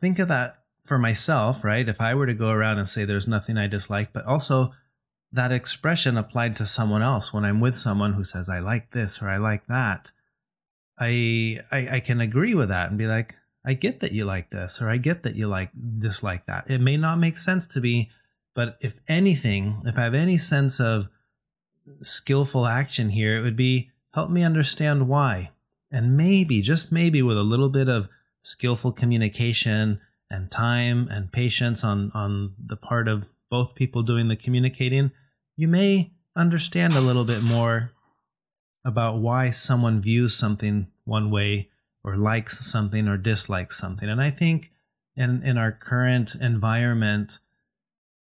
think 0.00 0.18
of 0.18 0.28
that 0.28 0.58
for 0.84 0.98
myself, 0.98 1.64
right? 1.64 1.88
If 1.88 2.00
I 2.00 2.14
were 2.14 2.26
to 2.26 2.34
go 2.34 2.48
around 2.48 2.78
and 2.78 2.88
say 2.88 3.04
there's 3.04 3.28
nothing 3.28 3.56
I 3.56 3.66
dislike, 3.66 4.12
but 4.12 4.26
also 4.26 4.72
that 5.34 5.52
expression 5.52 6.16
applied 6.16 6.56
to 6.56 6.66
someone 6.66 7.02
else 7.02 7.32
when 7.32 7.44
I'm 7.44 7.60
with 7.60 7.76
someone 7.76 8.12
who 8.12 8.24
says 8.24 8.48
I 8.48 8.60
like 8.60 8.92
this 8.92 9.20
or 9.20 9.28
I 9.28 9.38
like 9.38 9.66
that, 9.66 10.10
I, 10.98 11.58
I 11.72 11.88
I 11.96 12.00
can 12.00 12.20
agree 12.20 12.54
with 12.54 12.68
that 12.68 12.88
and 12.88 12.98
be 12.98 13.06
like, 13.06 13.34
I 13.66 13.74
get 13.74 14.00
that 14.00 14.12
you 14.12 14.24
like 14.24 14.50
this 14.50 14.80
or 14.80 14.88
I 14.88 14.96
get 14.96 15.24
that 15.24 15.34
you 15.34 15.48
like 15.48 15.70
dislike 15.98 16.46
that. 16.46 16.70
It 16.70 16.80
may 16.80 16.96
not 16.96 17.18
make 17.18 17.36
sense 17.36 17.66
to 17.68 17.80
me, 17.80 18.10
but 18.54 18.78
if 18.80 18.94
anything, 19.08 19.82
if 19.86 19.98
I 19.98 20.04
have 20.04 20.14
any 20.14 20.38
sense 20.38 20.80
of 20.80 21.08
skillful 22.00 22.66
action 22.66 23.10
here, 23.10 23.36
it 23.38 23.42
would 23.42 23.56
be 23.56 23.90
help 24.12 24.30
me 24.30 24.44
understand 24.44 25.08
why. 25.08 25.50
And 25.90 26.16
maybe, 26.16 26.60
just 26.60 26.92
maybe, 26.92 27.22
with 27.22 27.36
a 27.36 27.42
little 27.42 27.68
bit 27.68 27.88
of 27.88 28.08
skillful 28.40 28.92
communication 28.92 30.00
and 30.30 30.50
time 30.50 31.08
and 31.10 31.32
patience 31.32 31.84
on, 31.84 32.10
on 32.14 32.54
the 32.64 32.76
part 32.76 33.08
of 33.08 33.24
both 33.50 33.74
people 33.74 34.02
doing 34.02 34.28
the 34.28 34.36
communicating, 34.36 35.10
you 35.56 35.68
may 35.68 36.12
understand 36.36 36.94
a 36.94 37.00
little 37.00 37.24
bit 37.24 37.42
more 37.42 37.92
about 38.84 39.18
why 39.18 39.50
someone 39.50 40.02
views 40.02 40.36
something 40.36 40.88
one 41.04 41.30
way 41.30 41.70
or 42.02 42.16
likes 42.16 42.66
something 42.66 43.08
or 43.08 43.16
dislikes 43.16 43.78
something. 43.78 44.08
And 44.08 44.20
I 44.20 44.30
think 44.30 44.70
in, 45.16 45.42
in 45.42 45.56
our 45.56 45.72
current 45.72 46.34
environment, 46.34 47.38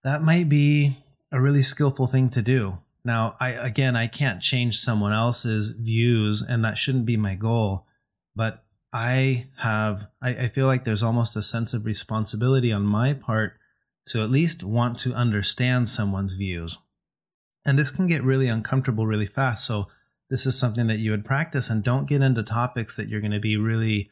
that 0.04 0.22
might 0.22 0.48
be 0.48 0.98
a 1.32 1.40
really 1.40 1.62
skillful 1.62 2.06
thing 2.06 2.30
to 2.30 2.42
do. 2.42 2.78
Now, 3.04 3.36
I 3.40 3.50
again, 3.50 3.96
I 3.96 4.06
can't 4.06 4.42
change 4.42 4.78
someone 4.78 5.12
else's 5.12 5.68
views, 5.68 6.42
and 6.42 6.64
that 6.64 6.78
shouldn't 6.78 7.06
be 7.06 7.16
my 7.16 7.34
goal. 7.34 7.86
But 8.34 8.64
I 8.92 9.46
have, 9.58 10.06
I, 10.22 10.30
I 10.30 10.48
feel 10.48 10.66
like 10.66 10.84
there's 10.84 11.02
almost 11.02 11.36
a 11.36 11.42
sense 11.42 11.74
of 11.74 11.84
responsibility 11.84 12.72
on 12.72 12.82
my 12.82 13.12
part 13.12 13.54
to 14.08 14.22
at 14.22 14.30
least 14.30 14.64
want 14.64 14.98
to 15.00 15.14
understand 15.14 15.88
someone's 15.88 16.32
views. 16.32 16.78
And 17.68 17.78
this 17.78 17.90
can 17.90 18.06
get 18.06 18.24
really 18.24 18.48
uncomfortable 18.48 19.06
really 19.06 19.26
fast. 19.26 19.66
So, 19.66 19.88
this 20.30 20.46
is 20.46 20.58
something 20.58 20.86
that 20.86 21.00
you 21.00 21.10
would 21.10 21.26
practice 21.26 21.68
and 21.68 21.84
don't 21.84 22.08
get 22.08 22.22
into 22.22 22.42
topics 22.42 22.96
that 22.96 23.08
you're 23.08 23.20
going 23.20 23.32
to 23.32 23.40
be 23.40 23.58
really 23.58 24.10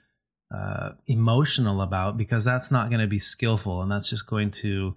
uh, 0.55 0.91
emotional 1.07 1.81
about 1.81 2.19
because 2.19 2.45
that's 2.45 2.71
not 2.71 2.91
going 2.91 3.01
to 3.01 3.07
be 3.07 3.19
skillful 3.19 3.81
and 3.81 3.91
that's 3.91 4.11
just 4.11 4.27
going 4.27 4.51
to, 4.51 4.95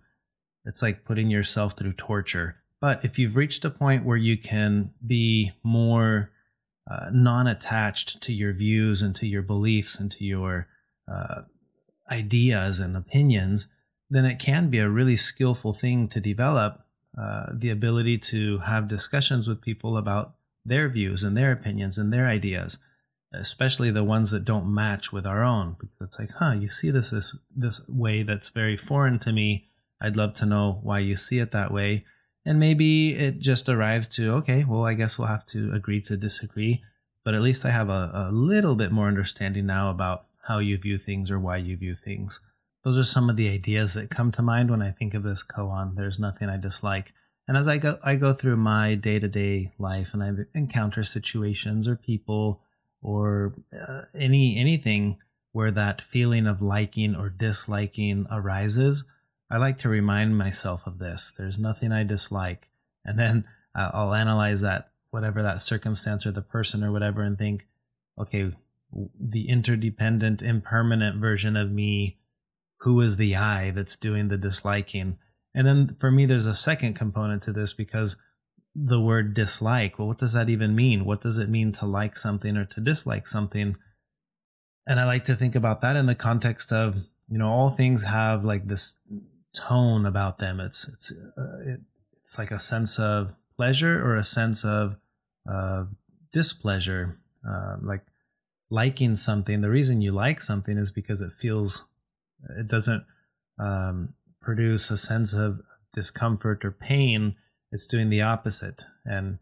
it's 0.65 0.81
like 0.81 1.05
putting 1.05 1.29
yourself 1.29 1.77
through 1.77 1.93
torture. 1.93 2.57
But 2.81 3.05
if 3.05 3.17
you've 3.17 3.37
reached 3.37 3.63
a 3.63 3.69
point 3.69 4.03
where 4.03 4.17
you 4.17 4.37
can 4.37 4.91
be 5.07 5.51
more 5.63 6.31
uh, 6.91 7.11
non 7.13 7.47
attached 7.47 8.21
to 8.23 8.33
your 8.33 8.51
views 8.51 9.01
and 9.01 9.15
to 9.15 9.25
your 9.25 9.41
beliefs 9.41 9.95
and 9.95 10.11
to 10.11 10.25
your 10.25 10.67
uh, 11.09 11.43
ideas 12.11 12.81
and 12.81 12.97
opinions, 12.97 13.67
then 14.09 14.25
it 14.25 14.39
can 14.39 14.69
be 14.69 14.79
a 14.79 14.89
really 14.89 15.15
skillful 15.15 15.73
thing 15.73 16.09
to 16.09 16.19
develop 16.19 16.85
uh, 17.17 17.47
the 17.53 17.69
ability 17.69 18.17
to 18.17 18.59
have 18.59 18.87
discussions 18.87 19.47
with 19.47 19.61
people 19.61 19.97
about 19.97 20.35
their 20.65 20.89
views 20.89 21.23
and 21.23 21.35
their 21.35 21.51
opinions 21.51 21.97
and 21.97 22.11
their 22.11 22.27
ideas, 22.27 22.77
especially 23.33 23.91
the 23.91 24.03
ones 24.03 24.31
that 24.31 24.45
don't 24.45 24.73
match 24.73 25.11
with 25.11 25.25
our 25.25 25.43
own. 25.43 25.75
Because 25.79 25.97
it's 26.01 26.19
like, 26.19 26.31
huh, 26.31 26.51
you 26.51 26.69
see 26.69 26.91
this 26.91 27.09
this 27.09 27.37
this 27.55 27.81
way 27.87 28.23
that's 28.23 28.49
very 28.49 28.77
foreign 28.77 29.19
to 29.19 29.31
me. 29.31 29.69
I'd 30.01 30.15
love 30.15 30.35
to 30.35 30.45
know 30.45 30.79
why 30.83 30.99
you 30.99 31.15
see 31.15 31.39
it 31.39 31.51
that 31.51 31.71
way 31.71 32.05
and 32.45 32.59
maybe 32.59 33.13
it 33.13 33.39
just 33.39 33.69
arrives 33.69 34.07
to 34.07 34.33
okay 34.33 34.63
well 34.63 34.85
i 34.85 34.93
guess 34.93 35.17
we'll 35.17 35.27
have 35.27 35.45
to 35.45 35.71
agree 35.73 36.01
to 36.01 36.17
disagree 36.17 36.81
but 37.23 37.33
at 37.33 37.41
least 37.41 37.65
i 37.65 37.69
have 37.69 37.89
a, 37.89 38.11
a 38.13 38.31
little 38.31 38.75
bit 38.75 38.91
more 38.91 39.07
understanding 39.07 39.65
now 39.65 39.89
about 39.89 40.25
how 40.47 40.59
you 40.59 40.77
view 40.77 40.97
things 40.97 41.29
or 41.29 41.39
why 41.39 41.57
you 41.57 41.77
view 41.77 41.95
things 42.03 42.39
those 42.83 42.97
are 42.97 43.03
some 43.03 43.29
of 43.29 43.35
the 43.35 43.49
ideas 43.49 43.93
that 43.93 44.09
come 44.09 44.31
to 44.31 44.41
mind 44.41 44.69
when 44.69 44.81
i 44.81 44.91
think 44.91 45.13
of 45.13 45.23
this 45.23 45.43
koan 45.43 45.95
there's 45.95 46.19
nothing 46.19 46.49
i 46.49 46.57
dislike 46.57 47.13
and 47.47 47.57
as 47.57 47.67
i 47.67 47.77
go 47.77 47.97
i 48.03 48.15
go 48.15 48.33
through 48.33 48.57
my 48.57 48.95
day-to-day 48.95 49.71
life 49.79 50.09
and 50.13 50.23
i 50.23 50.31
encounter 50.57 51.03
situations 51.03 51.87
or 51.87 51.95
people 51.95 52.61
or 53.01 53.53
uh, 53.87 54.01
any 54.13 54.57
anything 54.59 55.17
where 55.51 55.71
that 55.71 56.01
feeling 56.11 56.45
of 56.45 56.61
liking 56.61 57.15
or 57.15 57.29
disliking 57.29 58.25
arises 58.31 59.03
I 59.51 59.57
like 59.57 59.79
to 59.79 59.89
remind 59.89 60.37
myself 60.37 60.85
of 60.85 60.99
this. 60.99 61.33
There's 61.37 61.57
nothing 61.57 61.91
I 61.91 62.03
dislike. 62.03 62.67
And 63.03 63.17
then 63.17 63.45
I'll 63.75 64.13
analyze 64.13 64.61
that, 64.61 64.91
whatever 65.09 65.41
that 65.43 65.61
circumstance 65.61 66.25
or 66.25 66.31
the 66.31 66.41
person 66.41 66.83
or 66.83 66.91
whatever, 66.91 67.23
and 67.23 67.37
think, 67.37 67.65
okay, 68.19 68.51
the 69.19 69.49
interdependent, 69.49 70.41
impermanent 70.41 71.19
version 71.19 71.57
of 71.57 71.71
me, 71.71 72.18
who 72.79 73.01
is 73.01 73.17
the 73.17 73.35
I 73.35 73.71
that's 73.71 73.95
doing 73.95 74.27
the 74.27 74.37
disliking? 74.37 75.17
And 75.53 75.65
then 75.65 75.95
for 75.99 76.11
me, 76.11 76.25
there's 76.25 76.45
a 76.45 76.55
second 76.55 76.95
component 76.95 77.43
to 77.43 77.53
this 77.53 77.73
because 77.73 78.15
the 78.75 78.99
word 78.99 79.33
dislike, 79.33 79.97
well, 79.97 80.07
what 80.07 80.19
does 80.19 80.33
that 80.33 80.49
even 80.49 80.75
mean? 80.75 81.05
What 81.05 81.21
does 81.21 81.37
it 81.37 81.49
mean 81.49 81.71
to 81.73 81.85
like 81.85 82.17
something 82.17 82.55
or 82.55 82.65
to 82.65 82.81
dislike 82.81 83.27
something? 83.27 83.75
And 84.87 84.99
I 84.99 85.05
like 85.05 85.25
to 85.25 85.35
think 85.35 85.55
about 85.55 85.81
that 85.81 85.95
in 85.95 86.05
the 86.05 86.15
context 86.15 86.71
of, 86.71 86.95
you 87.27 87.37
know, 87.37 87.49
all 87.49 87.71
things 87.71 88.03
have 88.03 88.45
like 88.45 88.67
this 88.67 88.95
tone 89.53 90.05
about 90.05 90.37
them. 90.37 90.59
It's 90.59 90.87
it's 90.87 91.11
uh, 91.11 91.59
it, 91.65 91.79
it's 92.23 92.37
like 92.37 92.51
a 92.51 92.59
sense 92.59 92.99
of 92.99 93.33
pleasure 93.55 94.03
or 94.03 94.17
a 94.17 94.25
sense 94.25 94.63
of 94.63 94.95
uh, 95.51 95.85
displeasure. 96.31 97.19
Uh, 97.47 97.77
like 97.81 98.01
liking 98.69 99.15
something. 99.15 99.61
The 99.61 99.69
reason 99.69 100.01
you 100.01 100.11
like 100.11 100.41
something 100.41 100.77
is 100.77 100.91
because 100.91 101.21
it 101.21 101.31
feels 101.33 101.85
it 102.57 102.67
doesn't 102.67 103.03
um, 103.59 104.13
produce 104.41 104.91
a 104.91 104.97
sense 104.97 105.33
of 105.33 105.61
discomfort 105.93 106.63
or 106.63 106.71
pain. 106.71 107.35
It's 107.71 107.87
doing 107.87 108.09
the 108.09 108.21
opposite. 108.21 108.83
And 109.05 109.39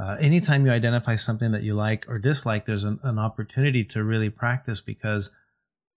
uh, 0.00 0.16
anytime 0.20 0.64
you 0.64 0.72
identify 0.72 1.16
something 1.16 1.52
that 1.52 1.62
you 1.62 1.74
like 1.74 2.06
or 2.08 2.18
dislike, 2.18 2.66
there's 2.66 2.84
an, 2.84 3.00
an 3.02 3.18
opportunity 3.18 3.84
to 3.84 4.04
really 4.04 4.30
practice 4.30 4.80
because 4.80 5.30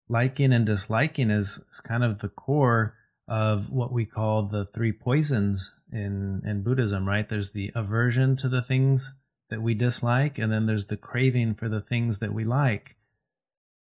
liking 0.09 0.53
and 0.53 0.67
disliking 0.67 1.31
is, 1.31 1.61
is 1.71 1.81
kind 1.81 2.05
of 2.05 2.21
the 2.21 2.29
core 2.29 2.95
of 3.29 3.71
what 3.71 3.93
we 3.93 4.07
call 4.07 4.45
the 4.45 4.67
three 4.75 4.93
poisons 4.93 5.73
in 5.93 6.43
in 6.47 6.63
Buddhism, 6.63 7.07
right? 7.07 7.29
There's 7.29 7.51
the 7.51 7.71
aversion 7.75 8.37
to 8.39 8.49
the 8.49 8.63
things 8.63 9.13
that 9.51 9.61
we 9.61 9.75
dislike, 9.75 10.39
and 10.39 10.53
then 10.53 10.67
there's 10.67 10.87
the 10.87 10.97
craving 10.97 11.55
for 11.55 11.69
the 11.69 11.81
things 11.81 12.19
that 12.21 12.33
we 12.33 12.45
like. 12.45 12.97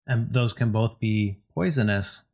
And 0.06 0.32
those 0.32 0.52
can 0.52 0.72
both 0.72 0.98
be 0.98 1.38
poisonous. 1.54 2.24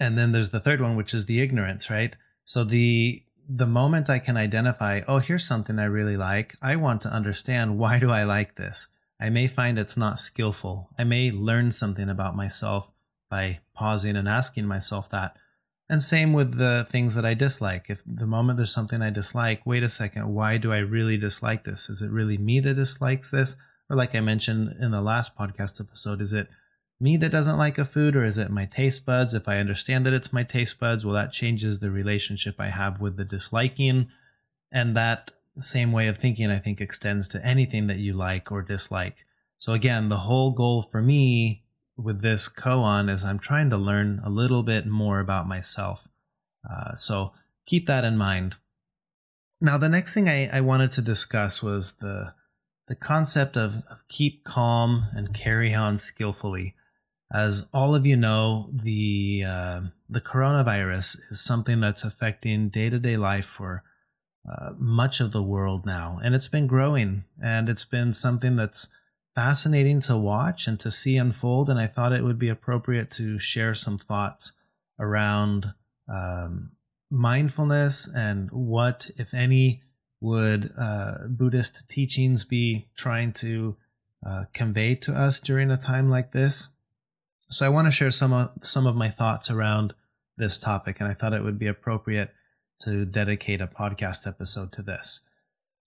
And 0.00 0.18
then 0.18 0.32
there's 0.32 0.50
the 0.50 0.58
third 0.60 0.80
one, 0.80 0.96
which 0.96 1.14
is 1.14 1.26
the 1.26 1.40
ignorance, 1.40 1.90
right? 1.90 2.14
So 2.44 2.64
the 2.64 3.22
the 3.48 3.66
moment 3.66 4.08
I 4.08 4.20
can 4.20 4.36
identify, 4.36 5.02
oh, 5.06 5.18
here's 5.18 5.46
something 5.46 5.78
I 5.78 5.84
really 5.84 6.16
like, 6.16 6.56
I 6.62 6.76
want 6.76 7.02
to 7.02 7.08
understand 7.08 7.78
why 7.78 7.98
do 7.98 8.10
I 8.10 8.24
like 8.24 8.56
this? 8.56 8.86
I 9.20 9.28
may 9.28 9.46
find 9.46 9.78
it's 9.78 9.96
not 9.96 10.20
skillful. 10.20 10.88
I 10.98 11.04
may 11.04 11.30
learn 11.30 11.72
something 11.72 12.08
about 12.08 12.36
myself 12.36 12.90
by 13.28 13.60
pausing 13.74 14.16
and 14.16 14.28
asking 14.28 14.66
myself 14.66 15.10
that 15.10 15.36
and 15.90 16.00
same 16.00 16.32
with 16.32 16.56
the 16.56 16.86
things 16.88 17.16
that 17.16 17.26
I 17.26 17.34
dislike. 17.34 17.86
If 17.88 18.00
the 18.06 18.24
moment 18.24 18.58
there's 18.58 18.72
something 18.72 19.02
I 19.02 19.10
dislike, 19.10 19.66
wait 19.66 19.82
a 19.82 19.88
second, 19.88 20.32
why 20.32 20.56
do 20.56 20.72
I 20.72 20.78
really 20.78 21.16
dislike 21.16 21.64
this? 21.64 21.90
Is 21.90 22.00
it 22.00 22.12
really 22.12 22.38
me 22.38 22.60
that 22.60 22.74
dislikes 22.74 23.32
this? 23.32 23.56
Or, 23.90 23.96
like 23.96 24.14
I 24.14 24.20
mentioned 24.20 24.76
in 24.80 24.92
the 24.92 25.00
last 25.00 25.36
podcast 25.36 25.80
episode, 25.80 26.22
is 26.22 26.32
it 26.32 26.46
me 27.00 27.16
that 27.16 27.32
doesn't 27.32 27.56
like 27.56 27.78
a 27.78 27.84
food 27.84 28.14
or 28.14 28.24
is 28.24 28.36
it 28.36 28.50
my 28.50 28.66
taste 28.66 29.06
buds? 29.06 29.32
If 29.32 29.48
I 29.48 29.58
understand 29.58 30.04
that 30.06 30.12
it's 30.12 30.32
my 30.32 30.42
taste 30.42 30.78
buds, 30.78 31.04
well, 31.04 31.14
that 31.14 31.32
changes 31.32 31.78
the 31.78 31.90
relationship 31.90 32.56
I 32.58 32.70
have 32.70 33.00
with 33.00 33.16
the 33.16 33.24
disliking. 33.24 34.08
And 34.70 34.96
that 34.96 35.30
same 35.58 35.92
way 35.92 36.08
of 36.08 36.18
thinking, 36.18 36.50
I 36.50 36.58
think, 36.58 36.80
extends 36.80 37.26
to 37.28 37.44
anything 37.44 37.86
that 37.86 37.98
you 37.98 38.12
like 38.12 38.52
or 38.52 38.62
dislike. 38.62 39.16
So, 39.58 39.72
again, 39.72 40.08
the 40.08 40.18
whole 40.18 40.52
goal 40.52 40.82
for 40.82 41.00
me 41.02 41.64
with 41.96 42.22
this 42.22 42.48
koan 42.48 43.12
is 43.12 43.24
I'm 43.24 43.38
trying 43.38 43.70
to 43.70 43.76
learn 43.76 44.20
a 44.24 44.30
little 44.30 44.62
bit 44.62 44.86
more 44.86 45.20
about 45.20 45.48
myself. 45.48 46.08
Uh, 46.68 46.96
so 46.96 47.32
keep 47.66 47.86
that 47.86 48.04
in 48.04 48.16
mind. 48.16 48.56
Now, 49.60 49.76
the 49.78 49.88
next 49.88 50.14
thing 50.14 50.28
I, 50.28 50.48
I 50.48 50.60
wanted 50.60 50.92
to 50.92 51.02
discuss 51.02 51.62
was 51.62 51.92
the 51.94 52.34
the 52.88 52.96
concept 52.96 53.56
of, 53.56 53.74
of 53.88 53.98
keep 54.08 54.42
calm 54.42 55.06
and 55.12 55.32
carry 55.32 55.72
on 55.72 55.96
skillfully. 55.96 56.74
As 57.32 57.68
all 57.72 57.94
of 57.94 58.06
you 58.06 58.16
know, 58.16 58.70
the 58.72 59.44
uh, 59.46 59.80
the 60.08 60.20
coronavirus 60.20 61.16
is 61.30 61.40
something 61.40 61.80
that's 61.80 62.04
affecting 62.04 62.70
day 62.70 62.90
to 62.90 62.98
day 62.98 63.16
life 63.16 63.46
for 63.46 63.84
uh, 64.50 64.70
much 64.78 65.20
of 65.20 65.30
the 65.30 65.42
world 65.42 65.86
now, 65.86 66.18
and 66.24 66.34
it's 66.34 66.48
been 66.48 66.66
growing, 66.66 67.24
and 67.42 67.68
it's 67.68 67.84
been 67.84 68.12
something 68.14 68.56
that's 68.56 68.88
fascinating 69.34 70.00
to 70.02 70.16
watch 70.16 70.66
and 70.66 70.80
to 70.80 70.90
see 70.90 71.16
unfold. 71.16 71.70
And 71.70 71.78
I 71.78 71.86
thought 71.86 72.12
it 72.12 72.24
would 72.24 72.38
be 72.38 72.48
appropriate 72.48 73.10
to 73.12 73.38
share 73.38 73.74
some 73.74 73.98
thoughts 73.98 74.52
around 74.98 75.72
um, 76.08 76.72
mindfulness 77.10 78.08
and 78.14 78.50
what, 78.50 79.10
if 79.16 79.32
any, 79.34 79.82
would 80.20 80.72
uh, 80.78 81.26
Buddhist 81.28 81.88
teachings 81.88 82.44
be 82.44 82.88
trying 82.96 83.32
to 83.34 83.76
uh, 84.26 84.44
convey 84.52 84.94
to 84.96 85.14
us 85.14 85.40
during 85.40 85.70
a 85.70 85.76
time 85.76 86.10
like 86.10 86.32
this? 86.32 86.68
So 87.52 87.66
I 87.66 87.68
want 87.68 87.88
to 87.88 87.92
share 87.92 88.12
some 88.12 88.32
of, 88.32 88.52
some 88.62 88.86
of 88.86 88.94
my 88.94 89.10
thoughts 89.10 89.50
around 89.50 89.92
this 90.36 90.56
topic, 90.56 90.98
and 91.00 91.08
I 91.08 91.14
thought 91.14 91.32
it 91.32 91.42
would 91.42 91.58
be 91.58 91.66
appropriate 91.66 92.30
to 92.82 93.04
dedicate 93.04 93.60
a 93.60 93.66
podcast 93.66 94.24
episode 94.24 94.70
to 94.72 94.82
this. 94.82 95.20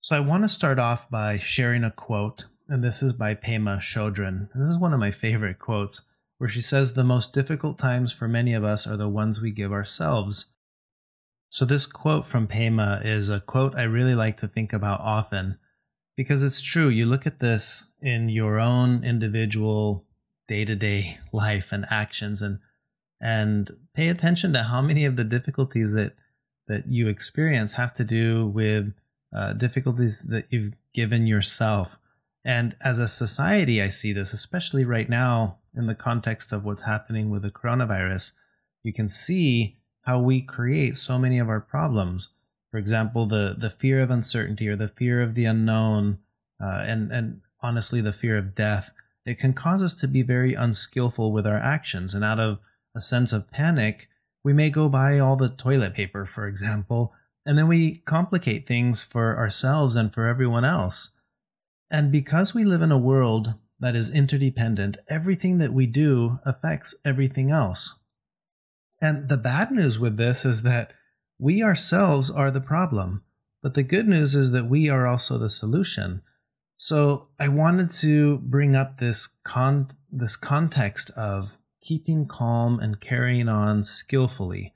So 0.02 0.14
I 0.18 0.20
want 0.20 0.44
to 0.44 0.50
start 0.50 0.78
off 0.78 1.10
by 1.10 1.40
sharing 1.40 1.86
a 1.86 1.92
quote, 1.92 2.48
and 2.68 2.84
this 2.84 3.02
is 3.02 3.14
by 3.14 3.34
Pema 3.36 3.78
Chodron. 3.78 4.50
This 4.54 4.72
is 4.72 4.78
one 4.78 4.94
of 4.94 5.00
my 5.00 5.10
favorite 5.10 5.58
quotes, 5.58 6.02
where 6.38 6.50
she 6.50 6.60
says, 6.60 6.92
The 6.92 7.06
most 7.06 7.32
difficult 7.32 7.80
times 7.80 8.12
for 8.12 8.28
many 8.28 8.54
of 8.54 8.66
us 8.66 8.86
are 8.86 8.98
the 8.98 9.08
ones 9.08 9.40
we 9.40 9.52
give 9.52 9.72
ourselves. 9.72 10.48
So, 11.48 11.64
this 11.64 11.86
quote 11.86 12.28
from 12.28 12.46
Pema 12.46 13.06
is 13.06 13.30
a 13.30 13.40
quote 13.40 13.76
I 13.76 13.84
really 13.84 14.16
like 14.16 14.38
to 14.42 14.50
think 14.50 14.74
about 14.74 15.00
often 15.00 15.58
because 16.18 16.44
it's 16.44 16.62
true. 16.62 16.90
You 16.90 17.06
look 17.06 17.26
at 17.26 17.40
this 17.40 17.86
in 18.02 18.28
your 18.28 18.60
own 18.60 19.06
individual 19.06 20.06
day 20.48 20.66
to 20.66 20.76
day 20.76 21.18
life 21.32 21.72
and 21.72 21.86
actions 21.90 22.42
and 22.42 22.60
and 23.22 23.72
pay 23.94 24.10
attention 24.10 24.52
to 24.54 24.64
how 24.64 24.82
many 24.82 25.06
of 25.06 25.16
the 25.16 25.24
difficulties 25.24 25.94
that 25.94 26.14
that 26.68 26.88
you 26.88 27.08
experience 27.08 27.74
have 27.74 27.94
to 27.94 28.04
do 28.04 28.48
with 28.48 28.94
uh, 29.36 29.54
difficulties 29.54 30.24
that 30.24 30.46
you've 30.50 30.74
given 30.94 31.28
yourself. 31.28 31.98
And 32.46 32.76
as 32.82 33.00
a 33.00 33.08
society, 33.08 33.82
I 33.82 33.88
see 33.88 34.14
this, 34.14 34.34
especially 34.34 34.86
right 34.86 35.10
now 35.10 35.58
in 35.76 35.88
the 35.88 35.96
context 35.96 36.52
of 36.52 36.66
what's 36.66 36.84
happening 36.84 37.30
with 37.30 37.42
the 37.42 37.52
coronavirus. 37.52 38.34
You 38.84 38.94
can 38.94 39.10
see 39.10 39.78
how 40.02 40.20
we 40.20 40.42
create 40.42 40.98
so 40.98 41.18
many 41.18 41.40
of 41.40 41.50
our 41.50 41.62
problems. 41.62 42.30
For 42.72 42.78
example, 42.78 43.28
the 43.28 43.56
the 43.58 43.70
fear 43.70 44.02
of 44.02 44.12
uncertainty 44.12 44.68
or 44.68 44.76
the 44.76 44.88
fear 44.88 45.22
of 45.22 45.36
the 45.36 45.46
unknown, 45.46 46.18
uh, 46.62 46.84
and 46.86 47.12
and 47.12 47.42
honestly, 47.62 48.02
the 48.02 48.14
fear 48.14 48.38
of 48.38 48.56
death. 48.56 48.92
It 49.26 49.40
can 49.40 49.54
cause 49.54 49.84
us 49.84 49.94
to 49.96 50.08
be 50.08 50.22
very 50.22 50.54
unskillful 50.54 51.32
with 51.32 51.48
our 51.48 51.58
actions, 51.58 52.14
and 52.14 52.24
out 52.24 52.40
of 52.40 52.60
a 52.96 53.02
sense 53.02 53.32
of 53.32 53.52
panic, 53.52 54.10
we 54.44 54.54
may 54.54 54.70
go 54.70 54.90
buy 54.90 55.20
all 55.20 55.36
the 55.36 55.50
toilet 55.50 55.94
paper, 55.94 56.26
for 56.26 56.48
example, 56.48 57.14
and 57.46 57.58
then 57.58 57.68
we 57.68 58.04
complicate 58.06 58.68
things 58.68 59.04
for 59.04 59.38
ourselves 59.38 59.96
and 59.96 60.14
for 60.14 60.28
everyone 60.28 60.66
else. 60.66 61.10
And 61.90 62.12
because 62.12 62.54
we 62.54 62.66
live 62.66 62.82
in 62.82 62.92
a 62.92 62.98
world 62.98 63.54
that 63.80 63.96
is 63.96 64.10
interdependent, 64.10 64.98
everything 65.08 65.58
that 65.60 65.74
we 65.74 65.86
do 65.86 66.40
affects 66.46 66.96
everything 67.06 67.52
else. 67.52 67.96
And 69.02 69.28
the 69.28 69.38
bad 69.38 69.72
news 69.72 70.00
with 70.00 70.18
this 70.18 70.46
is 70.46 70.64
that 70.64 70.94
we 71.38 71.62
ourselves 71.62 72.30
are 72.30 72.52
the 72.52 72.62
problem. 72.62 73.24
But 73.62 73.74
the 73.74 73.84
good 73.84 74.08
news 74.08 74.36
is 74.36 74.52
that 74.52 74.70
we 74.70 74.90
are 74.90 75.08
also 75.08 75.38
the 75.38 75.50
solution. 75.50 76.22
So 76.78 77.28
I 77.40 77.48
wanted 77.48 77.92
to 78.02 78.38
bring 78.40 78.76
up 78.76 79.00
this 79.00 79.28
con 79.44 79.92
this 80.12 80.36
context 80.36 81.10
of 81.12 81.58
keeping 81.82 82.28
calm 82.28 82.80
and 82.80 83.00
carrying 83.00 83.50
on 83.50 83.84
skillfully. 83.84 84.74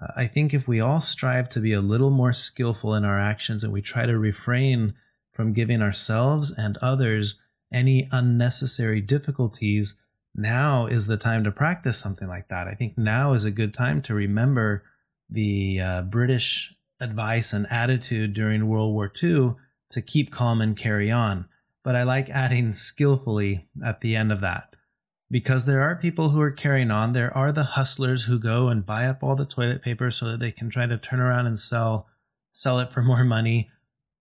Uh, 0.00 0.08
I 0.16 0.26
think 0.26 0.52
if 0.52 0.68
we 0.68 0.80
all 0.80 1.00
strive 1.00 1.48
to 1.50 1.60
be 1.60 1.72
a 1.72 1.80
little 1.80 2.10
more 2.10 2.32
skillful 2.32 2.94
in 2.94 3.04
our 3.04 3.20
actions 3.20 3.64
and 3.64 3.72
we 3.72 3.82
try 3.82 4.06
to 4.06 4.18
refrain 4.18 4.94
from 5.32 5.52
giving 5.52 5.82
ourselves 5.82 6.50
and 6.50 6.76
others 6.78 7.36
any 7.72 8.08
unnecessary 8.12 9.00
difficulties, 9.00 9.94
now 10.34 10.86
is 10.86 11.06
the 11.06 11.16
time 11.16 11.44
to 11.44 11.50
practice 11.50 11.98
something 11.98 12.28
like 12.28 12.48
that. 12.48 12.68
I 12.68 12.74
think 12.74 12.96
now 12.96 13.32
is 13.32 13.44
a 13.44 13.50
good 13.50 13.74
time 13.74 14.02
to 14.02 14.14
remember 14.14 14.84
the 15.28 15.80
uh, 15.80 16.02
British 16.02 16.74
advice 17.00 17.52
and 17.52 17.66
attitude 17.70 18.34
during 18.34 18.68
World 18.68 18.94
War 18.94 19.12
II 19.22 19.54
to 19.90 20.02
keep 20.02 20.32
calm 20.32 20.60
and 20.60 20.76
carry 20.76 21.10
on. 21.10 21.46
But 21.84 21.96
I 21.96 22.02
like 22.02 22.28
adding 22.30 22.74
skillfully 22.74 23.68
at 23.84 24.00
the 24.00 24.16
end 24.16 24.32
of 24.32 24.40
that. 24.40 24.74
Because 25.30 25.64
there 25.64 25.82
are 25.82 25.96
people 25.96 26.30
who 26.30 26.40
are 26.40 26.52
carrying 26.52 26.90
on. 26.90 27.12
There 27.12 27.36
are 27.36 27.52
the 27.52 27.64
hustlers 27.64 28.24
who 28.24 28.38
go 28.38 28.68
and 28.68 28.86
buy 28.86 29.06
up 29.06 29.22
all 29.22 29.34
the 29.34 29.44
toilet 29.44 29.82
paper 29.82 30.10
so 30.10 30.26
that 30.26 30.40
they 30.40 30.52
can 30.52 30.70
try 30.70 30.86
to 30.86 30.98
turn 30.98 31.20
around 31.20 31.46
and 31.46 31.58
sell 31.58 32.08
sell 32.52 32.80
it 32.80 32.92
for 32.92 33.02
more 33.02 33.24
money. 33.24 33.70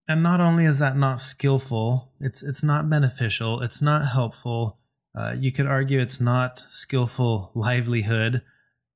And 0.08 0.22
not 0.22 0.42
only 0.42 0.66
is 0.66 0.80
that 0.80 0.98
not 0.98 1.22
skillful, 1.22 2.12
it's 2.20 2.44
it's 2.44 2.64
not 2.64 2.90
beneficial, 2.90 3.62
it's 3.62 3.82
not 3.82 4.12
helpful, 4.12 4.78
uh, 5.18 5.34
you 5.38 5.52
could 5.52 5.66
argue 5.66 6.00
it's 6.00 6.20
not 6.20 6.66
skillful 6.70 7.52
livelihood. 7.56 8.42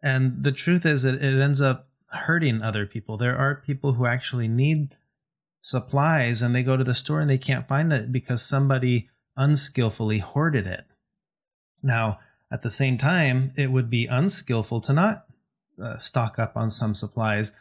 And 0.03 0.43
the 0.43 0.51
truth 0.51 0.86
is 0.86 1.03
that 1.03 1.15
it 1.15 1.41
ends 1.41 1.62
up 1.62 1.88
hurting 2.08 2.62
other 2.62 2.86
people. 2.86 3.17
There 3.17 3.38
are 3.38 3.63
people 3.65 3.93
who 3.93 4.05
actually 4.05 4.47
need 4.47 4.95
supplies 5.62 6.41
and 6.41 6.56
they 6.56 6.63
go 6.63 6.78
to 6.78 6.84
the 6.84 6.95
store 6.95 7.19
and 7.19 7.30
they 7.30 7.38
can't 7.38 7.67
find 7.67 7.91
it 7.91 8.12
because 8.12 8.41
somebody 8.41 9.10
unskillfully 9.38 10.19
hoarded 10.19 10.67
it. 10.67 10.86
Now, 11.82 12.19
at 12.52 12.63
the 12.63 12.72
same 12.72 12.98
time, 12.98 13.52
it 13.56 13.72
would 13.72 13.89
be 13.89 14.08
unskillful 14.08 14.82
to 14.82 14.93
not 14.93 15.26
uh, 15.82 15.98
stock 15.98 16.39
up 16.39 16.58
on 16.58 16.69
some 16.69 16.95
supplies. 16.95 17.52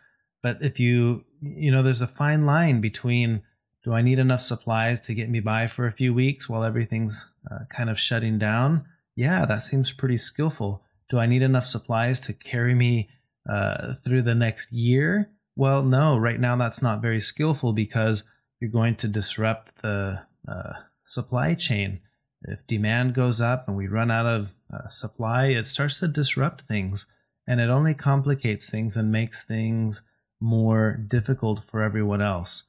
But 0.42 0.58
if 0.60 0.80
you, 0.80 1.24
you 1.40 1.70
know, 1.70 1.82
there's 1.82 2.00
a 2.00 2.06
fine 2.06 2.46
line 2.46 2.80
between 2.80 3.42
do 3.84 3.92
I 3.94 4.02
need 4.02 4.18
enough 4.18 4.42
supplies 4.42 5.00
to 5.02 5.14
get 5.14 5.30
me 5.30 5.40
by 5.40 5.66
for 5.66 5.86
a 5.86 5.92
few 5.92 6.12
weeks 6.12 6.48
while 6.48 6.64
everything's 6.64 7.26
uh, 7.50 7.60
kind 7.70 7.88
of 7.88 7.98
shutting 7.98 8.38
down? 8.38 8.84
Yeah, 9.14 9.46
that 9.46 9.62
seems 9.62 9.92
pretty 9.92 10.18
skillful. 10.18 10.82
Do 11.10 11.18
I 11.18 11.26
need 11.26 11.42
enough 11.42 11.66
supplies 11.66 12.20
to 12.20 12.32
carry 12.32 12.74
me 12.74 13.08
uh, 13.48 13.94
through 14.04 14.22
the 14.22 14.34
next 14.34 14.72
year? 14.72 15.30
Well, 15.58 15.82
no, 15.82 16.16
right 16.16 16.38
now 16.38 16.54
that's 16.54 16.82
not 16.82 17.02
very 17.02 17.20
skillful 17.20 17.72
because 17.72 18.22
you're 18.60 18.70
going 18.70 18.94
to 18.94 19.08
disrupt 19.08 19.82
the 19.82 20.20
uh, 20.46 20.72
supply 21.04 21.54
chain. 21.54 21.98
If 22.42 22.64
demand 22.68 23.14
goes 23.14 23.40
up 23.40 23.66
and 23.66 23.76
we 23.76 23.88
run 23.88 24.08
out 24.08 24.24
of 24.24 24.50
uh, 24.72 24.86
supply, 24.86 25.46
it 25.46 25.66
starts 25.66 25.98
to 25.98 26.06
disrupt 26.06 26.68
things 26.68 27.06
and 27.48 27.60
it 27.60 27.70
only 27.70 27.92
complicates 27.92 28.70
things 28.70 28.96
and 28.96 29.10
makes 29.10 29.42
things 29.42 30.00
more 30.40 30.92
difficult 30.92 31.62
for 31.68 31.82
everyone 31.82 32.22
else. 32.22 32.62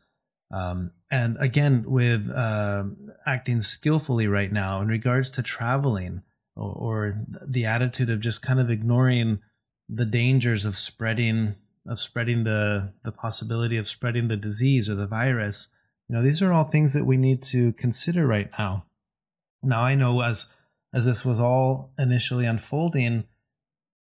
Um, 0.52 0.89
and 1.12 1.38
again, 1.39 1.84
with 1.86 2.28
uh, 2.28 2.86
acting 3.28 3.62
skillfully 3.62 4.25
right 4.25 4.52
now 4.52 4.82
in 4.82 4.88
regards 4.88 5.30
to 5.32 5.43
traveling 5.43 6.23
or, 6.56 6.71
or, 6.71 7.25
the 7.47 7.67
attitude 7.67 8.10
of 8.10 8.19
just 8.19 8.41
kind 8.41 8.60
of 8.60 8.71
ignoring 8.71 9.41
the 9.88 10.06
dangers 10.06 10.65
of 10.65 10.75
spreading 10.75 11.54
of 11.88 12.00
spreading 12.00 12.44
the 12.44 12.94
the 13.04 13.12
possibility 13.12 13.78
of 13.78 13.89
spreading 13.89 14.28
the 14.28 14.38
disease 14.38 14.89
or 14.89 14.96
the 14.96 15.08
virus. 15.08 15.68
You 16.08 16.15
know, 16.15 16.24
these 16.24 16.42
are 16.42 16.52
all 16.52 16.63
things 16.63 16.94
that 16.94 17.06
we 17.06 17.18
need 17.18 17.42
to 17.44 17.74
consider 17.74 18.26
right 18.26 18.50
now. 18.58 18.86
Now, 19.62 19.82
I 19.82 19.96
know 19.96 20.22
as 20.22 20.48
as 20.94 21.06
this 21.06 21.24
was 21.24 21.39
all 21.39 21.92
initially 22.00 22.46
unfolding, 22.46 23.26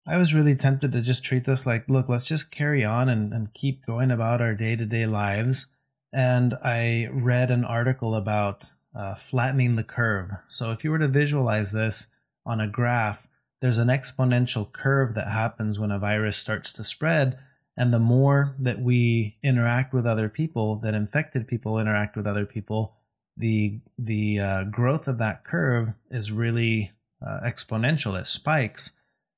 I 0.07 0.17
was 0.17 0.33
really 0.33 0.55
tempted 0.55 0.91
to 0.93 1.01
just 1.01 1.23
treat 1.23 1.45
this 1.45 1.65
like, 1.65 1.87
look, 1.87 2.09
let's 2.09 2.25
just 2.25 2.51
carry 2.51 2.83
on 2.83 3.07
and, 3.07 3.31
and 3.33 3.53
keep 3.53 3.85
going 3.85 4.09
about 4.09 4.41
our 4.41 4.55
day 4.55 4.75
to 4.75 4.85
day 4.85 5.05
lives 5.05 5.67
and 6.13 6.55
I 6.63 7.07
read 7.11 7.51
an 7.51 7.63
article 7.63 8.15
about 8.15 8.69
uh, 8.95 9.15
flattening 9.15 9.75
the 9.75 9.83
curve. 9.83 10.31
So 10.45 10.71
if 10.71 10.83
you 10.83 10.91
were 10.91 10.99
to 10.99 11.07
visualize 11.07 11.71
this 11.71 12.07
on 12.45 12.59
a 12.59 12.67
graph, 12.67 13.27
there's 13.61 13.77
an 13.77 13.87
exponential 13.87 14.71
curve 14.71 15.13
that 15.15 15.29
happens 15.29 15.79
when 15.79 15.91
a 15.91 15.99
virus 15.99 16.37
starts 16.37 16.71
to 16.73 16.83
spread. 16.83 17.37
And 17.81 17.91
the 17.91 17.97
more 17.97 18.53
that 18.59 18.79
we 18.79 19.37
interact 19.41 19.91
with 19.91 20.05
other 20.05 20.29
people, 20.29 20.75
that 20.83 20.93
infected 20.93 21.47
people 21.47 21.79
interact 21.79 22.15
with 22.15 22.27
other 22.27 22.45
people, 22.45 22.93
the 23.35 23.79
the 23.97 24.39
uh, 24.39 24.63
growth 24.65 25.07
of 25.07 25.17
that 25.17 25.43
curve 25.43 25.89
is 26.11 26.31
really 26.31 26.91
uh, 27.25 27.39
exponential. 27.43 28.19
It 28.19 28.27
spikes, 28.27 28.91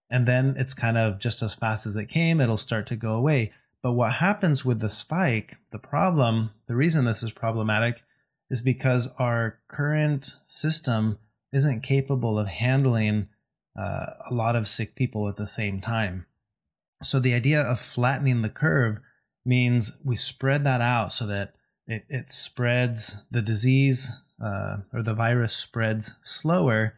and 0.10 0.28
then 0.28 0.56
it's 0.58 0.74
kind 0.74 0.98
of 0.98 1.20
just 1.20 1.42
as 1.42 1.56
fast 1.56 1.86
as 1.86 1.96
it 1.96 2.10
came. 2.10 2.42
It'll 2.42 2.58
start 2.58 2.86
to 2.88 2.98
go 2.98 3.14
away. 3.14 3.54
But 3.82 3.94
what 3.94 4.12
happens 4.12 4.66
with 4.66 4.82
the 4.82 4.90
spike, 4.90 5.56
the 5.72 5.80
problem, 5.80 6.50
the 6.68 6.76
reason 6.76 7.06
this 7.06 7.24
is 7.24 7.32
problematic 7.32 8.02
is 8.50 8.62
because 8.62 9.08
our 9.20 9.60
current 9.70 10.34
system 10.46 11.18
isn't 11.54 11.80
capable 11.80 12.38
of 12.38 12.50
handling 12.50 13.30
uh, 13.80 14.08
a 14.30 14.34
lot 14.34 14.58
of 14.58 14.68
sick 14.68 14.96
people 14.96 15.30
at 15.30 15.38
the 15.38 15.48
same 15.48 15.80
time. 15.80 16.26
So 17.04 17.20
the 17.20 17.34
idea 17.34 17.62
of 17.62 17.80
flattening 17.80 18.42
the 18.42 18.50
curve 18.50 18.98
means 19.46 19.92
we 20.04 20.16
spread 20.16 20.64
that 20.64 20.82
out 20.82 21.12
so 21.12 21.28
that 21.28 21.54
it, 21.88 22.06
it 22.10 22.34
spreads 22.34 23.18
the 23.30 23.42
disease 23.42 24.10
uh, 24.44 24.78
or 24.94 25.04
the 25.04 25.14
virus 25.14 25.56
spreads 25.56 26.14
slower. 26.24 26.96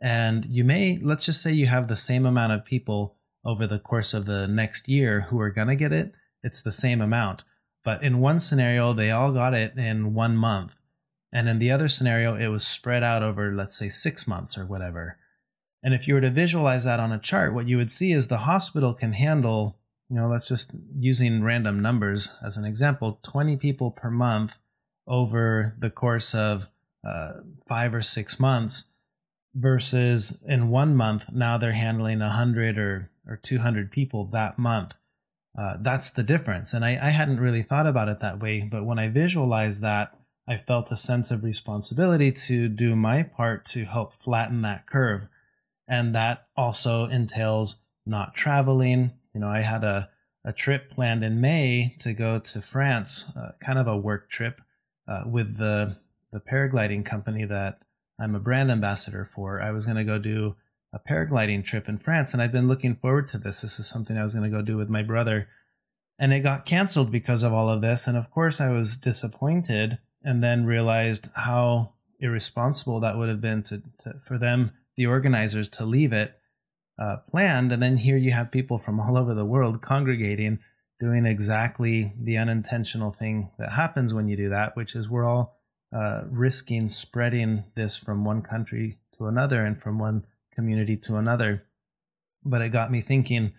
And 0.00 0.44
you 0.46 0.64
may, 0.64 0.98
let's 1.02 1.24
just 1.24 1.42
say 1.42 1.52
you 1.52 1.66
have 1.66 1.88
the 1.88 1.96
same 1.96 2.26
amount 2.26 2.52
of 2.52 2.64
people 2.64 3.16
over 3.44 3.66
the 3.66 3.78
course 3.78 4.14
of 4.14 4.26
the 4.26 4.46
next 4.46 4.88
year 4.88 5.22
who 5.22 5.40
are 5.40 5.50
going 5.50 5.68
to 5.68 5.76
get 5.76 5.92
it. 5.92 6.12
It's 6.42 6.62
the 6.62 6.72
same 6.72 7.00
amount. 7.00 7.42
But 7.84 8.02
in 8.02 8.20
one 8.20 8.40
scenario, 8.40 8.92
they 8.92 9.10
all 9.10 9.32
got 9.32 9.54
it 9.54 9.76
in 9.76 10.14
one 10.14 10.36
month. 10.36 10.72
And 11.32 11.48
in 11.48 11.58
the 11.58 11.70
other 11.70 11.88
scenario, 11.88 12.36
it 12.36 12.48
was 12.48 12.66
spread 12.66 13.02
out 13.02 13.22
over, 13.22 13.52
let's 13.52 13.76
say, 13.76 13.88
six 13.88 14.26
months 14.26 14.56
or 14.56 14.64
whatever. 14.64 15.18
And 15.84 15.92
if 15.92 16.08
you 16.08 16.14
were 16.14 16.22
to 16.22 16.30
visualize 16.30 16.84
that 16.84 16.98
on 16.98 17.12
a 17.12 17.18
chart, 17.18 17.52
what 17.52 17.68
you 17.68 17.76
would 17.76 17.92
see 17.92 18.12
is 18.12 18.26
the 18.26 18.38
hospital 18.38 18.94
can 18.94 19.12
handle, 19.12 19.76
you 20.08 20.16
know, 20.16 20.28
let's 20.28 20.48
just 20.48 20.72
using 20.98 21.44
random 21.44 21.82
numbers 21.82 22.30
as 22.42 22.56
an 22.56 22.64
example, 22.64 23.20
20 23.22 23.58
people 23.58 23.90
per 23.90 24.10
month 24.10 24.52
over 25.06 25.76
the 25.78 25.90
course 25.90 26.34
of 26.34 26.68
uh, 27.06 27.32
five 27.68 27.94
or 27.94 28.00
six 28.00 28.40
months 28.40 28.84
versus 29.54 30.38
in 30.46 30.70
one 30.70 30.96
month, 30.96 31.24
now 31.30 31.58
they're 31.58 31.72
handling 31.72 32.20
100 32.20 32.78
or, 32.78 33.10
or 33.28 33.36
200 33.36 33.92
people 33.92 34.24
that 34.32 34.58
month. 34.58 34.92
Uh, 35.56 35.74
that's 35.80 36.10
the 36.10 36.22
difference. 36.22 36.72
And 36.72 36.82
I, 36.82 36.98
I 37.00 37.10
hadn't 37.10 37.40
really 37.40 37.62
thought 37.62 37.86
about 37.86 38.08
it 38.08 38.20
that 38.20 38.40
way, 38.40 38.62
but 38.62 38.86
when 38.86 38.98
I 38.98 39.08
visualized 39.08 39.82
that, 39.82 40.16
I 40.48 40.56
felt 40.56 40.90
a 40.90 40.96
sense 40.96 41.30
of 41.30 41.44
responsibility 41.44 42.32
to 42.32 42.68
do 42.68 42.96
my 42.96 43.22
part 43.22 43.66
to 43.66 43.84
help 43.84 44.14
flatten 44.14 44.62
that 44.62 44.86
curve 44.86 45.28
and 45.88 46.14
that 46.14 46.46
also 46.56 47.04
entails 47.06 47.76
not 48.06 48.34
traveling. 48.34 49.12
You 49.34 49.40
know, 49.40 49.48
I 49.48 49.60
had 49.60 49.84
a, 49.84 50.08
a 50.44 50.52
trip 50.52 50.90
planned 50.90 51.24
in 51.24 51.40
May 51.40 51.96
to 52.00 52.12
go 52.12 52.38
to 52.38 52.62
France, 52.62 53.26
uh, 53.36 53.52
kind 53.64 53.78
of 53.78 53.86
a 53.86 53.96
work 53.96 54.30
trip 54.30 54.60
uh, 55.08 55.22
with 55.26 55.56
the, 55.56 55.96
the 56.32 56.40
paragliding 56.40 57.04
company 57.04 57.44
that 57.44 57.78
I'm 58.18 58.34
a 58.34 58.40
brand 58.40 58.70
ambassador 58.70 59.28
for. 59.34 59.60
I 59.60 59.72
was 59.72 59.84
going 59.84 59.96
to 59.96 60.04
go 60.04 60.18
do 60.18 60.56
a 60.92 61.00
paragliding 61.00 61.64
trip 61.64 61.88
in 61.88 61.98
France, 61.98 62.32
and 62.32 62.40
I've 62.40 62.52
been 62.52 62.68
looking 62.68 62.94
forward 62.94 63.28
to 63.30 63.38
this. 63.38 63.60
This 63.60 63.80
is 63.80 63.88
something 63.88 64.16
I 64.16 64.22
was 64.22 64.34
going 64.34 64.50
to 64.50 64.56
go 64.56 64.62
do 64.62 64.76
with 64.76 64.88
my 64.88 65.02
brother. 65.02 65.48
And 66.18 66.32
it 66.32 66.40
got 66.40 66.64
canceled 66.64 67.10
because 67.10 67.42
of 67.42 67.52
all 67.52 67.68
of 67.68 67.80
this. 67.80 68.06
And 68.06 68.16
of 68.16 68.30
course, 68.30 68.60
I 68.60 68.70
was 68.70 68.96
disappointed 68.96 69.98
and 70.22 70.42
then 70.42 70.64
realized 70.64 71.28
how 71.34 71.94
irresponsible 72.20 73.00
that 73.00 73.18
would 73.18 73.28
have 73.28 73.40
been 73.40 73.64
to, 73.64 73.82
to 73.98 74.14
for 74.22 74.38
them 74.38 74.70
the 74.96 75.06
organizers 75.06 75.68
to 75.68 75.84
leave 75.84 76.12
it 76.12 76.34
uh, 77.00 77.16
planned. 77.30 77.72
And 77.72 77.82
then 77.82 77.96
here 77.96 78.16
you 78.16 78.32
have 78.32 78.50
people 78.50 78.78
from 78.78 79.00
all 79.00 79.16
over 79.16 79.34
the 79.34 79.44
world 79.44 79.82
congregating, 79.82 80.58
doing 81.00 81.26
exactly 81.26 82.12
the 82.20 82.36
unintentional 82.36 83.12
thing 83.12 83.50
that 83.58 83.72
happens 83.72 84.14
when 84.14 84.28
you 84.28 84.36
do 84.36 84.50
that, 84.50 84.76
which 84.76 84.94
is 84.94 85.08
we're 85.08 85.24
all 85.24 85.56
uh, 85.94 86.22
risking 86.28 86.88
spreading 86.88 87.64
this 87.76 87.96
from 87.96 88.24
one 88.24 88.42
country 88.42 88.98
to 89.16 89.26
another 89.26 89.64
and 89.64 89.80
from 89.80 89.98
one 89.98 90.24
community 90.54 90.96
to 90.96 91.16
another. 91.16 91.64
But 92.44 92.62
it 92.62 92.70
got 92.70 92.90
me 92.90 93.00
thinking, 93.00 93.52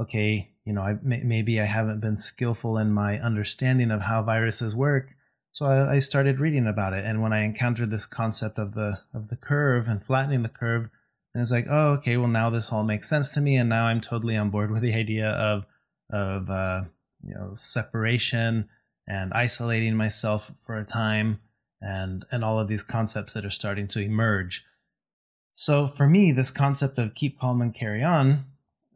okay, 0.00 0.52
you 0.64 0.72
know, 0.72 0.82
I, 0.82 0.96
maybe 1.02 1.60
I 1.60 1.64
haven't 1.64 2.00
been 2.00 2.16
skillful 2.16 2.78
in 2.78 2.92
my 2.92 3.18
understanding 3.18 3.90
of 3.90 4.02
how 4.02 4.22
viruses 4.22 4.74
work. 4.74 5.10
So 5.52 5.66
I, 5.66 5.94
I, 5.94 5.98
started 5.98 6.38
reading 6.38 6.66
about 6.66 6.92
it, 6.92 7.04
and 7.04 7.22
when 7.22 7.32
I 7.32 7.42
encountered 7.42 7.90
this 7.90 8.06
concept 8.06 8.58
of 8.58 8.74
the 8.74 9.00
of 9.12 9.28
the 9.28 9.36
curve 9.36 9.88
and 9.88 10.04
flattening 10.04 10.42
the 10.42 10.48
curve, 10.48 10.88
and 11.34 11.42
it's 11.42 11.50
like, 11.50 11.66
oh, 11.68 11.92
okay, 11.94 12.16
well 12.16 12.28
now 12.28 12.50
this 12.50 12.70
all 12.70 12.84
makes 12.84 13.08
sense 13.08 13.28
to 13.30 13.40
me, 13.40 13.56
and 13.56 13.68
now 13.68 13.86
I'm 13.86 14.00
totally 14.00 14.36
on 14.36 14.50
board 14.50 14.70
with 14.70 14.82
the 14.82 14.94
idea 14.94 15.28
of 15.28 15.64
of 16.12 16.50
uh, 16.50 16.82
you 17.22 17.34
know 17.34 17.50
separation 17.54 18.68
and 19.08 19.32
isolating 19.32 19.96
myself 19.96 20.52
for 20.64 20.78
a 20.78 20.84
time, 20.84 21.40
and 21.80 22.24
and 22.30 22.44
all 22.44 22.60
of 22.60 22.68
these 22.68 22.84
concepts 22.84 23.32
that 23.32 23.44
are 23.44 23.50
starting 23.50 23.88
to 23.88 24.00
emerge. 24.00 24.64
So 25.52 25.88
for 25.88 26.06
me, 26.06 26.32
this 26.32 26.50
concept 26.50 26.96
of 26.98 27.14
keep 27.14 27.40
calm 27.40 27.60
and 27.60 27.74
carry 27.74 28.04
on 28.04 28.44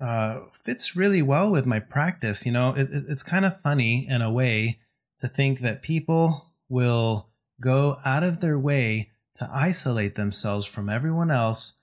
uh, 0.00 0.40
fits 0.64 0.96
really 0.96 1.22
well 1.22 1.50
with 1.50 1.66
my 1.66 1.80
practice. 1.80 2.46
You 2.46 2.52
know, 2.52 2.70
it, 2.70 2.90
it, 2.92 3.04
it's 3.08 3.22
kind 3.22 3.44
of 3.44 3.60
funny 3.60 4.06
in 4.08 4.22
a 4.22 4.32
way 4.32 4.78
to 5.20 5.28
think 5.28 5.60
that 5.60 5.82
people 5.82 6.50
will 6.68 7.28
go 7.60 7.98
out 8.04 8.22
of 8.22 8.40
their 8.40 8.58
way 8.58 9.10
to 9.36 9.48
isolate 9.52 10.14
themselves 10.14 10.66
from 10.66 10.88
everyone 10.88 11.30
else, 11.30 11.74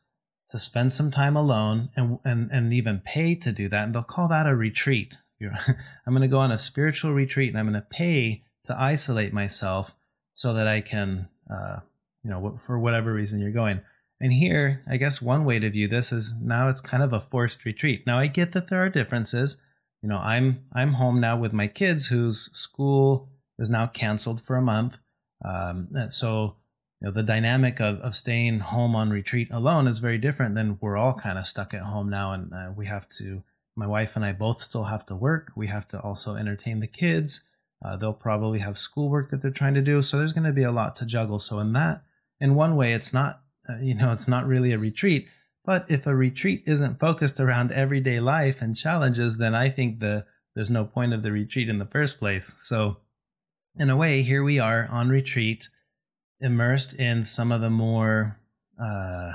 to 0.50 0.60
spend 0.60 0.92
some 0.92 1.12
time 1.12 1.36
alone, 1.36 1.90
and, 1.96 2.20
and, 2.24 2.50
and 2.52 2.74
even 2.74 3.02
pay 3.04 3.36
to 3.36 3.52
do 3.52 3.70
that. 3.70 3.84
And 3.84 3.96
they'll 3.96 4.04
call 4.04 4.28
that 4.30 4.48
a 4.48 4.56
retreat. 4.56 5.16
I'm 5.42 6.14
going 6.14 6.22
to 6.22 6.28
go 6.28 6.40
on 6.40 6.52
a 6.52 6.60
spiritual 6.60 7.14
retreat 7.14 7.50
and 7.50 7.58
I'm 7.58 7.70
going 7.70 7.82
to 7.82 7.88
pay 7.90 8.44
to 8.66 8.80
isolate 8.80 9.34
myself 9.34 9.92
so 10.34 10.54
that 10.54 10.68
I 10.68 10.82
can, 10.82 11.28
uh, 11.52 11.78
you 12.24 12.30
know, 12.30 12.60
for 12.66 12.78
whatever 12.80 13.12
reason 13.12 13.40
you're 13.40 13.52
going. 13.52 13.82
And 14.20 14.32
here, 14.32 14.84
I 14.88 14.98
guess 14.98 15.20
one 15.20 15.46
way 15.46 15.58
to 15.58 15.70
view 15.70 15.88
this 15.88 16.12
is 16.12 16.36
now 16.40 16.70
it's 16.70 16.80
kind 16.80 17.02
of 17.02 17.12
a 17.12 17.20
forced 17.20 17.66
retreat. 17.66 18.04
Now 18.06 18.20
I 18.20 18.28
get 18.28 18.54
that 18.54 18.70
there 18.70 18.84
are 18.84 18.90
differences 18.90 19.58
you 20.02 20.10
know 20.10 20.18
i'm 20.18 20.64
i'm 20.74 20.94
home 20.94 21.20
now 21.20 21.38
with 21.38 21.54
my 21.54 21.68
kids 21.68 22.08
whose 22.08 22.50
school 22.58 23.30
is 23.62 23.70
now 23.70 23.88
canceled 23.88 24.42
for 24.42 24.58
a 24.58 24.62
month. 24.62 24.98
Um, 25.46 25.88
so 26.10 26.56
you 27.00 27.08
know, 27.08 27.12
the 27.12 27.24
dynamic 27.24 27.80
of, 27.80 28.00
of 28.00 28.16
staying 28.16 28.60
home 28.60 28.96
on 28.96 29.12
retreat 29.12 29.50
alone 29.52 29.88
is 29.88 30.00
very 30.00 30.18
different 30.18 30.56
than 30.56 30.78
we're 30.82 30.98
all 30.98 31.14
kind 31.14 31.38
of 31.38 31.48
stuck 31.48 31.74
at 31.74 31.84
home 31.84 32.10
now. 32.10 32.34
And 32.34 32.52
uh, 32.54 32.72
we 32.76 32.88
have 32.88 33.08
to 33.20 33.44
my 33.78 33.88
wife 33.88 34.18
and 34.18 34.26
i 34.26 34.34
both 34.34 34.62
still 34.62 34.84
have 34.84 35.06
to 35.06 35.16
work. 35.16 35.52
We 35.56 35.68
have 35.68 35.88
to 35.90 36.00
also 36.00 36.36
entertain 36.36 36.82
the 36.82 36.88
kids. 36.88 37.42
Uh, 37.84 37.96
they'll 37.96 38.14
probably 38.14 38.60
have 38.60 38.78
schoolwork 38.78 39.32
that 39.32 39.42
they're 39.42 39.50
trying 39.50 39.76
to 39.76 39.82
do. 39.82 40.02
So 40.02 40.18
there's 40.18 40.34
going 40.34 40.44
to 40.44 40.52
be 40.52 40.64
a 40.64 40.72
lot 40.72 40.98
to 40.98 41.06
juggle. 41.06 41.40
So 41.40 41.60
in 41.60 41.72
that 41.74 42.04
in 42.40 42.56
one 42.56 42.76
way 42.76 42.94
it's 42.94 43.14
not 43.14 43.42
uh, 43.70 43.78
you 43.78 43.94
know 43.94 44.12
it's 44.12 44.28
not 44.28 44.48
really 44.48 44.74
a 44.74 44.78
retreat 44.78 45.28
but 45.66 45.86
if 45.90 46.08
a 46.08 46.16
retreat 46.16 46.64
isn't 46.66 47.00
focused 47.00 47.40
around 47.40 47.72
everyday 47.72 48.20
life 48.20 48.62
and 48.62 48.76
challenges, 48.76 49.38
then 49.38 49.54
I 49.54 49.70
think 49.70 50.00
the 50.00 50.26
there's 50.56 50.70
no 50.70 50.84
point 50.84 51.14
of 51.14 51.24
the 51.24 51.32
retreat 51.32 51.70
in 51.70 51.80
the 51.80 51.86
first 51.86 52.20
place. 52.20 52.52
So, 52.60 52.98
in 53.78 53.90
a 53.90 53.96
way, 53.96 54.22
here 54.22 54.44
we 54.44 54.60
are 54.60 54.88
on 54.92 55.08
retreat, 55.08 55.70
immersed 56.42 56.94
in 56.94 57.24
some 57.24 57.54
of 57.54 57.62
the 57.62 57.70
more 57.70 58.38
uh, 58.82 59.32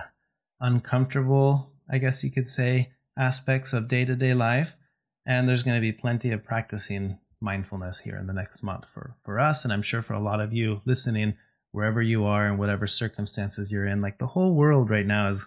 uncomfortable, 0.61 1.73
I 1.91 1.99
guess 1.99 2.23
you 2.23 2.31
could 2.31 2.49
say, 2.49 2.93
aspects 3.19 3.73
of 3.73 3.89
day 3.89 4.05
to 4.05 4.15
day 4.15 4.35
life. 4.35 4.77
And 5.25 5.49
there's 5.49 5.62
going 5.62 5.77
to 5.77 5.81
be 5.81 5.93
plenty 5.93 6.33
of 6.33 6.45
practicing 6.45 7.19
mindfulness 7.41 7.99
here 7.99 8.17
in 8.17 8.27
the 8.27 8.33
next 8.33 8.62
month 8.62 8.85
for, 8.93 9.17
for 9.25 9.41
us. 9.41 9.65
And 9.65 9.73
I'm 9.73 9.83
sure 9.83 10.03
for 10.03 10.15
a 10.15 10.23
lot 10.23 10.41
of 10.41 10.53
you 10.53 10.83
listening, 10.85 11.35
wherever 11.73 12.01
you 12.01 12.25
are 12.25 12.47
and 12.47 12.59
whatever 12.59 12.87
circumstances 12.87 13.73
you're 13.73 13.87
in, 13.87 14.01
like 14.01 14.19
the 14.19 14.27
whole 14.27 14.55
world 14.55 14.91
right 14.91 15.07
now 15.07 15.31
is 15.31 15.47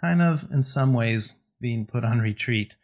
kind 0.00 0.22
of, 0.22 0.46
in 0.52 0.64
some 0.64 0.94
ways, 0.94 1.32
being 1.60 1.86
put 1.86 2.04
on 2.04 2.20
retreat. 2.20 2.74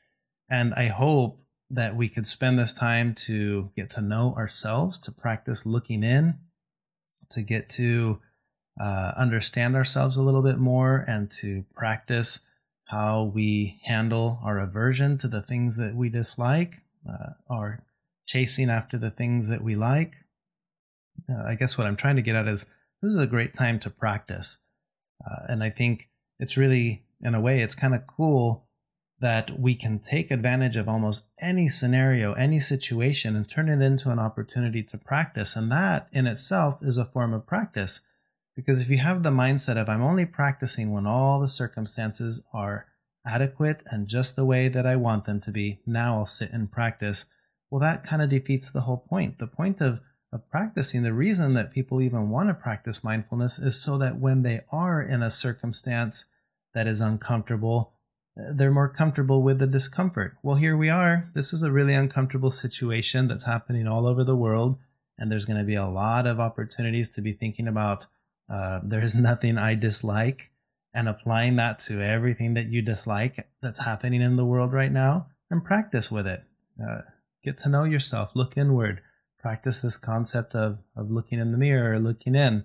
And 0.50 0.74
I 0.74 0.88
hope 0.88 1.40
that 1.70 1.96
we 1.96 2.08
could 2.08 2.28
spend 2.28 2.58
this 2.58 2.72
time 2.72 3.14
to 3.14 3.70
get 3.74 3.90
to 3.90 4.00
know 4.00 4.34
ourselves, 4.36 4.98
to 5.00 5.10
practice 5.10 5.66
looking 5.66 6.04
in, 6.04 6.38
to 7.30 7.42
get 7.42 7.68
to 7.70 8.20
uh, 8.80 9.12
understand 9.16 9.74
ourselves 9.74 10.16
a 10.16 10.22
little 10.22 10.42
bit 10.42 10.58
more, 10.58 11.04
and 11.08 11.30
to 11.30 11.64
practice 11.74 12.40
how 12.84 13.32
we 13.34 13.80
handle 13.82 14.38
our 14.44 14.60
aversion 14.60 15.18
to 15.18 15.28
the 15.28 15.42
things 15.42 15.76
that 15.76 15.94
we 15.94 16.08
dislike, 16.08 16.74
uh, 17.08 17.30
our 17.50 17.82
chasing 18.26 18.70
after 18.70 18.98
the 18.98 19.10
things 19.10 19.48
that 19.48 19.62
we 19.62 19.74
like. 19.74 20.12
Uh, 21.28 21.42
I 21.44 21.54
guess 21.54 21.76
what 21.76 21.86
I'm 21.86 21.96
trying 21.96 22.16
to 22.16 22.22
get 22.22 22.36
at 22.36 22.46
is 22.46 22.66
this 23.02 23.10
is 23.10 23.18
a 23.18 23.26
great 23.26 23.54
time 23.54 23.80
to 23.80 23.90
practice. 23.90 24.58
Uh, 25.24 25.46
and 25.48 25.64
I 25.64 25.70
think 25.70 26.08
it's 26.38 26.56
really 26.56 27.05
in 27.20 27.34
a 27.34 27.40
way, 27.40 27.60
it's 27.62 27.74
kind 27.74 27.94
of 27.94 28.06
cool 28.06 28.66
that 29.20 29.58
we 29.58 29.74
can 29.74 29.98
take 29.98 30.30
advantage 30.30 30.76
of 30.76 30.88
almost 30.88 31.24
any 31.40 31.68
scenario, 31.68 32.34
any 32.34 32.60
situation, 32.60 33.34
and 33.34 33.48
turn 33.48 33.68
it 33.68 33.84
into 33.84 34.10
an 34.10 34.18
opportunity 34.18 34.82
to 34.82 34.98
practice. 34.98 35.56
And 35.56 35.70
that 35.72 36.08
in 36.12 36.26
itself 36.26 36.78
is 36.82 36.98
a 36.98 37.06
form 37.06 37.32
of 37.32 37.46
practice. 37.46 38.02
Because 38.54 38.80
if 38.80 38.90
you 38.90 38.98
have 38.98 39.22
the 39.22 39.30
mindset 39.30 39.76
of, 39.76 39.88
I'm 39.88 40.02
only 40.02 40.26
practicing 40.26 40.92
when 40.92 41.06
all 41.06 41.40
the 41.40 41.48
circumstances 41.48 42.42
are 42.52 42.86
adequate 43.26 43.80
and 43.86 44.06
just 44.06 44.36
the 44.36 44.44
way 44.44 44.68
that 44.68 44.86
I 44.86 44.96
want 44.96 45.24
them 45.24 45.40
to 45.42 45.50
be, 45.50 45.80
now 45.86 46.18
I'll 46.18 46.26
sit 46.26 46.52
and 46.52 46.70
practice. 46.70 47.26
Well, 47.70 47.80
that 47.80 48.06
kind 48.06 48.22
of 48.22 48.30
defeats 48.30 48.70
the 48.70 48.82
whole 48.82 48.98
point. 49.08 49.38
The 49.38 49.46
point 49.46 49.80
of, 49.80 50.00
of 50.32 50.48
practicing, 50.50 51.02
the 51.02 51.12
reason 51.12 51.54
that 51.54 51.72
people 51.72 52.00
even 52.00 52.30
want 52.30 52.48
to 52.50 52.54
practice 52.54 53.02
mindfulness 53.02 53.58
is 53.58 53.80
so 53.80 53.98
that 53.98 54.20
when 54.20 54.42
they 54.42 54.60
are 54.70 55.02
in 55.02 55.22
a 55.22 55.30
circumstance 55.30 56.26
that 56.76 56.86
is 56.86 57.00
uncomfortable, 57.00 57.94
they're 58.36 58.70
more 58.70 58.90
comfortable 58.90 59.42
with 59.42 59.58
the 59.58 59.66
discomfort. 59.66 60.36
Well, 60.42 60.56
here 60.56 60.76
we 60.76 60.90
are. 60.90 61.26
This 61.34 61.54
is 61.54 61.62
a 61.62 61.72
really 61.72 61.94
uncomfortable 61.94 62.50
situation 62.50 63.28
that's 63.28 63.44
happening 63.44 63.88
all 63.88 64.06
over 64.06 64.24
the 64.24 64.36
world, 64.36 64.76
and 65.16 65.32
there's 65.32 65.46
going 65.46 65.58
to 65.58 65.64
be 65.64 65.76
a 65.76 65.86
lot 65.86 66.26
of 66.26 66.38
opportunities 66.38 67.08
to 67.10 67.22
be 67.22 67.32
thinking 67.32 67.66
about 67.66 68.04
uh, 68.52 68.80
there's 68.84 69.14
nothing 69.30 69.56
I 69.56 69.74
dislike 69.74 70.50
and 70.92 71.08
applying 71.08 71.56
that 71.56 71.78
to 71.86 72.02
everything 72.02 72.52
that 72.54 72.66
you 72.66 72.82
dislike 72.82 73.48
that's 73.62 73.80
happening 73.80 74.20
in 74.20 74.36
the 74.36 74.44
world 74.44 74.74
right 74.74 74.92
now. 74.92 75.28
and 75.50 75.64
practice 75.64 76.10
with 76.10 76.26
it. 76.26 76.44
Uh, 76.78 77.00
get 77.42 77.62
to 77.62 77.70
know 77.70 77.84
yourself, 77.84 78.32
look 78.34 78.58
inward, 78.58 79.00
practice 79.38 79.78
this 79.78 79.96
concept 79.96 80.54
of, 80.54 80.76
of 80.94 81.10
looking 81.10 81.38
in 81.38 81.52
the 81.52 81.58
mirror, 81.58 81.98
looking 81.98 82.34
in. 82.34 82.64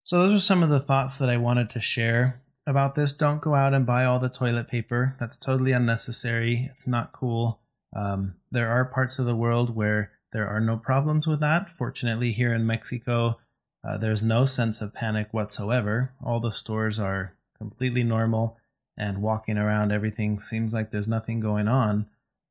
So, 0.00 0.22
those 0.22 0.40
are 0.40 0.44
some 0.44 0.62
of 0.62 0.70
the 0.70 0.80
thoughts 0.80 1.18
that 1.18 1.28
I 1.28 1.36
wanted 1.36 1.68
to 1.70 1.80
share 1.80 2.42
about 2.66 2.94
this. 2.94 3.12
Don't 3.12 3.40
go 3.40 3.54
out 3.54 3.74
and 3.74 3.86
buy 3.86 4.04
all 4.04 4.18
the 4.18 4.28
toilet 4.28 4.68
paper. 4.68 5.16
That's 5.18 5.36
totally 5.36 5.72
unnecessary. 5.72 6.70
It's 6.76 6.86
not 6.86 7.12
cool. 7.12 7.60
Um, 7.94 8.34
there 8.50 8.70
are 8.70 8.84
parts 8.84 9.18
of 9.18 9.26
the 9.26 9.36
world 9.36 9.74
where 9.74 10.12
there 10.32 10.48
are 10.48 10.60
no 10.60 10.76
problems 10.76 11.26
with 11.26 11.40
that. 11.40 11.68
Fortunately, 11.76 12.32
here 12.32 12.54
in 12.54 12.66
Mexico, 12.66 13.38
uh, 13.86 13.98
there's 13.98 14.22
no 14.22 14.44
sense 14.44 14.80
of 14.80 14.94
panic 14.94 15.28
whatsoever. 15.32 16.12
All 16.24 16.40
the 16.40 16.52
stores 16.52 16.98
are 16.98 17.34
completely 17.58 18.02
normal, 18.02 18.56
and 18.96 19.22
walking 19.22 19.58
around, 19.58 19.92
everything 19.92 20.38
seems 20.38 20.72
like 20.72 20.90
there's 20.90 21.06
nothing 21.06 21.40
going 21.40 21.68
on. 21.68 22.06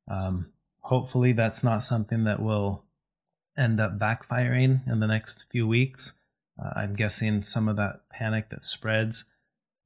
Um, 0.09 0.47
hopefully, 0.79 1.33
that's 1.33 1.63
not 1.63 1.83
something 1.83 2.23
that 2.25 2.41
will 2.41 2.83
end 3.57 3.79
up 3.79 3.97
backfiring 3.97 4.87
in 4.91 4.99
the 4.99 5.07
next 5.07 5.45
few 5.51 5.67
weeks. 5.67 6.13
Uh, 6.61 6.71
I'm 6.75 6.95
guessing 6.95 7.43
some 7.43 7.67
of 7.67 7.77
that 7.77 8.01
panic 8.09 8.49
that 8.49 8.65
spreads 8.65 9.25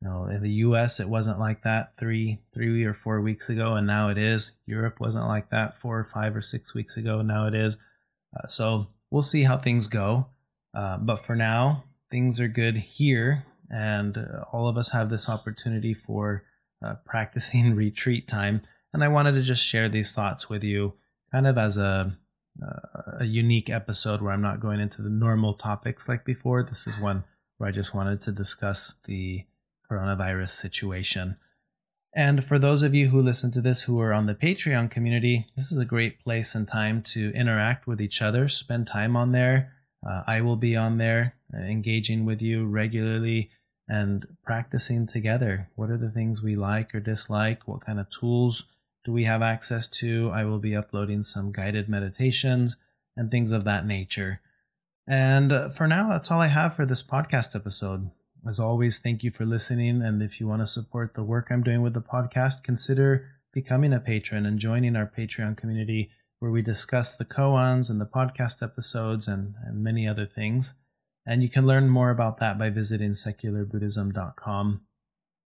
you 0.02 0.08
know, 0.08 0.26
in 0.26 0.42
the 0.42 0.52
U.S. 0.52 1.00
it 1.00 1.10
wasn't 1.10 1.40
like 1.40 1.64
that 1.64 1.94
three, 1.98 2.40
three 2.54 2.84
or 2.84 2.94
four 2.94 3.22
weeks 3.22 3.50
ago, 3.50 3.76
and 3.76 3.88
now 3.88 4.10
it 4.10 4.18
is. 4.18 4.52
Europe 4.66 5.00
wasn't 5.00 5.28
like 5.28 5.50
that 5.50 5.80
four 5.80 6.00
or 6.00 6.10
five 6.14 6.36
or 6.36 6.42
six 6.42 6.74
weeks 6.74 6.98
ago, 6.98 7.20
and 7.20 7.28
now 7.28 7.48
it 7.48 7.56
is. 7.56 7.78
Uh, 8.36 8.48
so 8.48 8.88
we'll 9.10 9.24
see 9.24 9.44
how 9.44 9.58
things 9.58 9.88
go. 9.88 10.28
Uh, 10.74 10.98
but 10.98 11.26
for 11.26 11.36
now, 11.36 11.84
things 12.12 12.40
are 12.40 12.48
good 12.48 12.76
here, 12.76 13.46
and 13.70 14.18
uh, 14.18 14.44
all 14.52 14.68
of 14.68 14.78
us 14.78 14.92
have 14.92 15.10
this 15.10 15.30
opportunity 15.30 15.94
for 15.94 16.44
uh, 16.86 16.96
practicing 17.06 17.76
retreat 17.76 18.28
time. 18.28 18.62
And 18.94 19.04
I 19.04 19.08
wanted 19.08 19.34
to 19.34 19.44
just 19.44 19.64
share 19.64 19.90
these 19.90 20.12
thoughts 20.12 20.50
with 20.50 20.64
you, 20.64 20.94
kind 21.32 21.48
of 21.48 21.58
as 21.58 21.78
a 21.78 22.18
uh, 22.62 23.18
a 23.20 23.26
unique 23.26 23.70
episode 23.70 24.22
where 24.22 24.32
I'm 24.32 24.42
not 24.42 24.62
going 24.62 24.80
into 24.80 25.02
the 25.02 25.10
normal 25.10 25.56
topics 25.56 26.08
like 26.08 26.24
before. 26.24 26.64
This 26.64 26.88
is 26.88 26.98
one 27.00 27.24
where 27.58 27.70
I 27.70 27.74
just 27.74 27.94
wanted 27.94 28.22
to 28.24 28.32
discuss 28.32 28.96
the 29.06 29.44
coronavirus 29.90 30.52
situation. 30.52 31.38
And 32.16 32.46
for 32.46 32.58
those 32.58 32.82
of 32.82 32.96
you 32.96 33.10
who 33.10 33.22
listen 33.22 33.52
to 33.52 33.62
this 33.62 33.82
who 33.82 34.00
are 34.00 34.14
on 34.14 34.26
the 34.26 34.36
Patreon 34.36 34.90
community, 34.90 35.48
this 35.58 35.72
is 35.72 35.78
a 35.78 35.86
great 35.86 36.24
place 36.24 36.56
and 36.56 36.66
time 36.66 37.02
to 37.04 37.34
interact 37.36 37.88
with 37.88 38.00
each 38.00 38.22
other, 38.22 38.48
spend 38.48 38.88
time 38.88 39.18
on 39.18 39.34
there. 39.34 39.74
Uh, 40.08 40.24
I 40.26 40.40
will 40.42 40.56
be 40.56 40.78
on 40.78 40.98
there 40.98 41.36
uh, 41.54 41.58
engaging 41.58 42.26
with 42.26 42.42
you 42.42 42.66
regularly 42.66 43.50
and 43.90 44.26
practicing 44.46 45.08
together. 45.08 45.70
What 45.76 45.90
are 45.90 45.98
the 45.98 46.10
things 46.10 46.42
we 46.42 46.56
like 46.56 46.96
or 46.96 47.02
dislike? 47.02 47.68
What 47.68 47.86
kind 47.86 48.00
of 48.00 48.08
tools 48.10 48.64
do 49.04 49.12
we 49.12 49.26
have 49.26 49.42
access 49.42 49.88
to? 49.88 50.32
I 50.34 50.46
will 50.46 50.60
be 50.60 50.76
uploading 50.76 51.24
some 51.24 51.52
guided 51.52 51.90
meditations 51.90 52.78
and 53.18 53.30
things 53.30 53.52
of 53.52 53.66
that 53.66 53.86
nature. 53.86 54.40
And 55.08 55.52
uh, 55.52 55.70
for 55.70 55.86
now, 55.86 56.10
that's 56.10 56.32
all 56.32 56.40
I 56.40 56.48
have 56.48 56.76
for 56.76 56.86
this 56.86 57.04
podcast 57.04 57.56
episode. 57.56 58.10
As 58.48 58.60
always, 58.60 59.00
thank 59.00 59.24
you 59.24 59.32
for 59.32 59.46
listening. 59.46 60.04
And 60.04 60.22
if 60.22 60.40
you 60.40 60.48
want 60.48 60.62
to 60.62 60.68
support 60.68 61.16
the 61.16 61.24
work 61.24 61.48
I'm 61.50 61.64
doing 61.64 61.82
with 61.82 61.94
the 61.94 62.02
podcast, 62.02 62.64
consider 62.64 63.28
becoming 63.52 63.92
a 63.92 64.00
patron 64.00 64.46
and 64.46 64.60
joining 64.60 64.96
our 64.96 65.12
Patreon 65.18 65.58
community 65.58 66.12
where 66.40 66.52
we 66.52 66.62
discuss 66.62 67.12
the 67.12 67.26
koans 67.26 67.90
and 67.90 68.00
the 68.00 68.06
podcast 68.06 68.62
episodes 68.62 69.28
and, 69.28 69.56
and 69.66 69.84
many 69.84 70.08
other 70.08 70.28
things. 70.28 70.76
And 71.26 71.42
you 71.42 71.50
can 71.50 71.66
learn 71.66 71.90
more 71.90 72.12
about 72.12 72.40
that 72.40 72.60
by 72.60 72.70
visiting 72.70 73.12
secularbuddhism.com. 73.12 74.82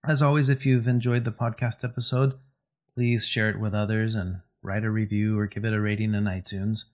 As 0.07 0.23
always, 0.23 0.49
if 0.49 0.65
you've 0.65 0.89
enjoyed 0.89 1.25
the 1.25 1.33
podcast 1.33 1.85
episode, 1.85 2.35
please 2.95 3.27
share 3.27 3.51
it 3.51 3.61
with 3.61 3.75
others 3.75 4.15
and 4.15 4.41
write 4.63 4.85
a 4.85 4.91
review 4.91 5.39
or 5.39 5.47
give 5.47 5.67
it 5.67 5.75
a 5.75 5.81
rating 5.81 6.15
in 6.15 6.25
iTunes. 6.25 6.85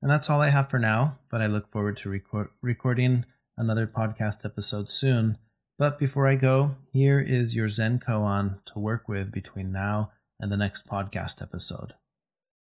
And 0.00 0.08
that's 0.08 0.30
all 0.30 0.40
I 0.40 0.50
have 0.50 0.70
for 0.70 0.78
now, 0.78 1.18
but 1.30 1.40
I 1.40 1.46
look 1.46 1.72
forward 1.72 1.96
to 1.98 2.08
record- 2.08 2.50
recording 2.62 3.24
another 3.56 3.88
podcast 3.88 4.44
episode 4.44 4.92
soon. 4.92 5.38
But 5.78 6.00
before 6.00 6.26
I 6.26 6.34
go, 6.34 6.74
here 6.92 7.20
is 7.20 7.54
your 7.54 7.68
Zen 7.68 8.00
koan 8.00 8.58
to 8.72 8.80
work 8.80 9.08
with 9.08 9.30
between 9.30 9.70
now 9.70 10.10
and 10.40 10.50
the 10.50 10.56
next 10.56 10.88
podcast 10.88 11.40
episode. 11.40 11.94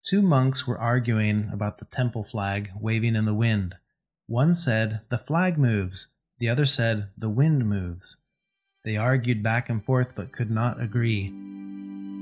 Two 0.05 0.21
monks 0.21 0.67
were 0.67 0.79
arguing 0.79 1.49
about 1.53 1.79
the 1.79 1.85
temple 1.85 2.25
flag 2.25 2.71
waving 2.81 3.15
in 3.15 3.25
the 3.25 3.35
wind. 3.35 3.77
One 4.27 4.53
said, 4.57 5.03
The 5.11 5.19
flag 5.19 5.59
moves. 5.59 6.09
The 6.41 6.49
other 6.49 6.67
said, 6.67 7.11
The 7.17 7.29
wind 7.29 7.69
moves. 7.69 8.17
They 8.85 8.97
argued 8.97 9.45
back 9.45 9.69
and 9.69 9.85
forth 9.85 10.09
but 10.17 10.33
could 10.33 10.51
not 10.51 10.83
agree. 10.83 11.29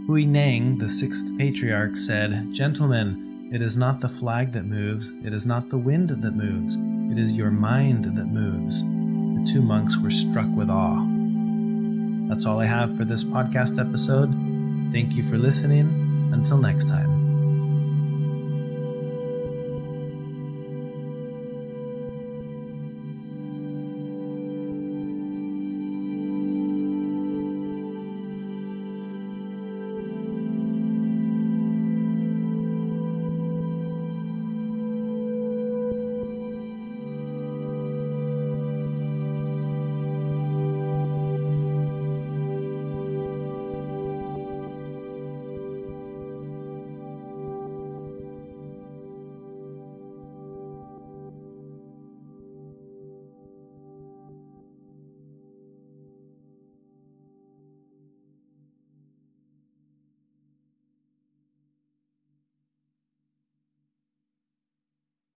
Hui 0.07 0.27
Neng, 0.27 0.77
the 0.77 0.91
sixth 0.91 1.27
patriarch, 1.39 1.97
said, 1.97 2.53
Gentlemen, 2.53 3.51
it 3.51 3.62
is 3.62 3.79
not 3.79 4.01
the 4.01 4.11
flag 4.11 4.53
that 4.53 4.67
moves, 4.67 5.11
it 5.25 5.33
is 5.33 5.47
not 5.47 5.71
the 5.71 5.79
wind 5.79 6.11
that 6.11 6.35
moves, 6.35 6.77
it 7.11 7.19
is 7.19 7.33
your 7.33 7.51
mind 7.51 8.05
that 8.05 8.27
moves 8.27 8.83
two 9.46 9.62
monks 9.62 9.96
were 9.96 10.11
struck 10.11 10.48
with 10.54 10.70
awe. 10.70 11.04
That's 12.28 12.44
all 12.46 12.61
I 12.61 12.66
have 12.66 12.96
for 12.96 13.04
this 13.04 13.24
podcast 13.24 13.78
episode. 13.78 14.30
Thank 14.92 15.12
you 15.12 15.28
for 15.28 15.38
listening. 15.38 15.87
Until 16.32 16.59
next 16.59 16.87
time. 16.87 17.06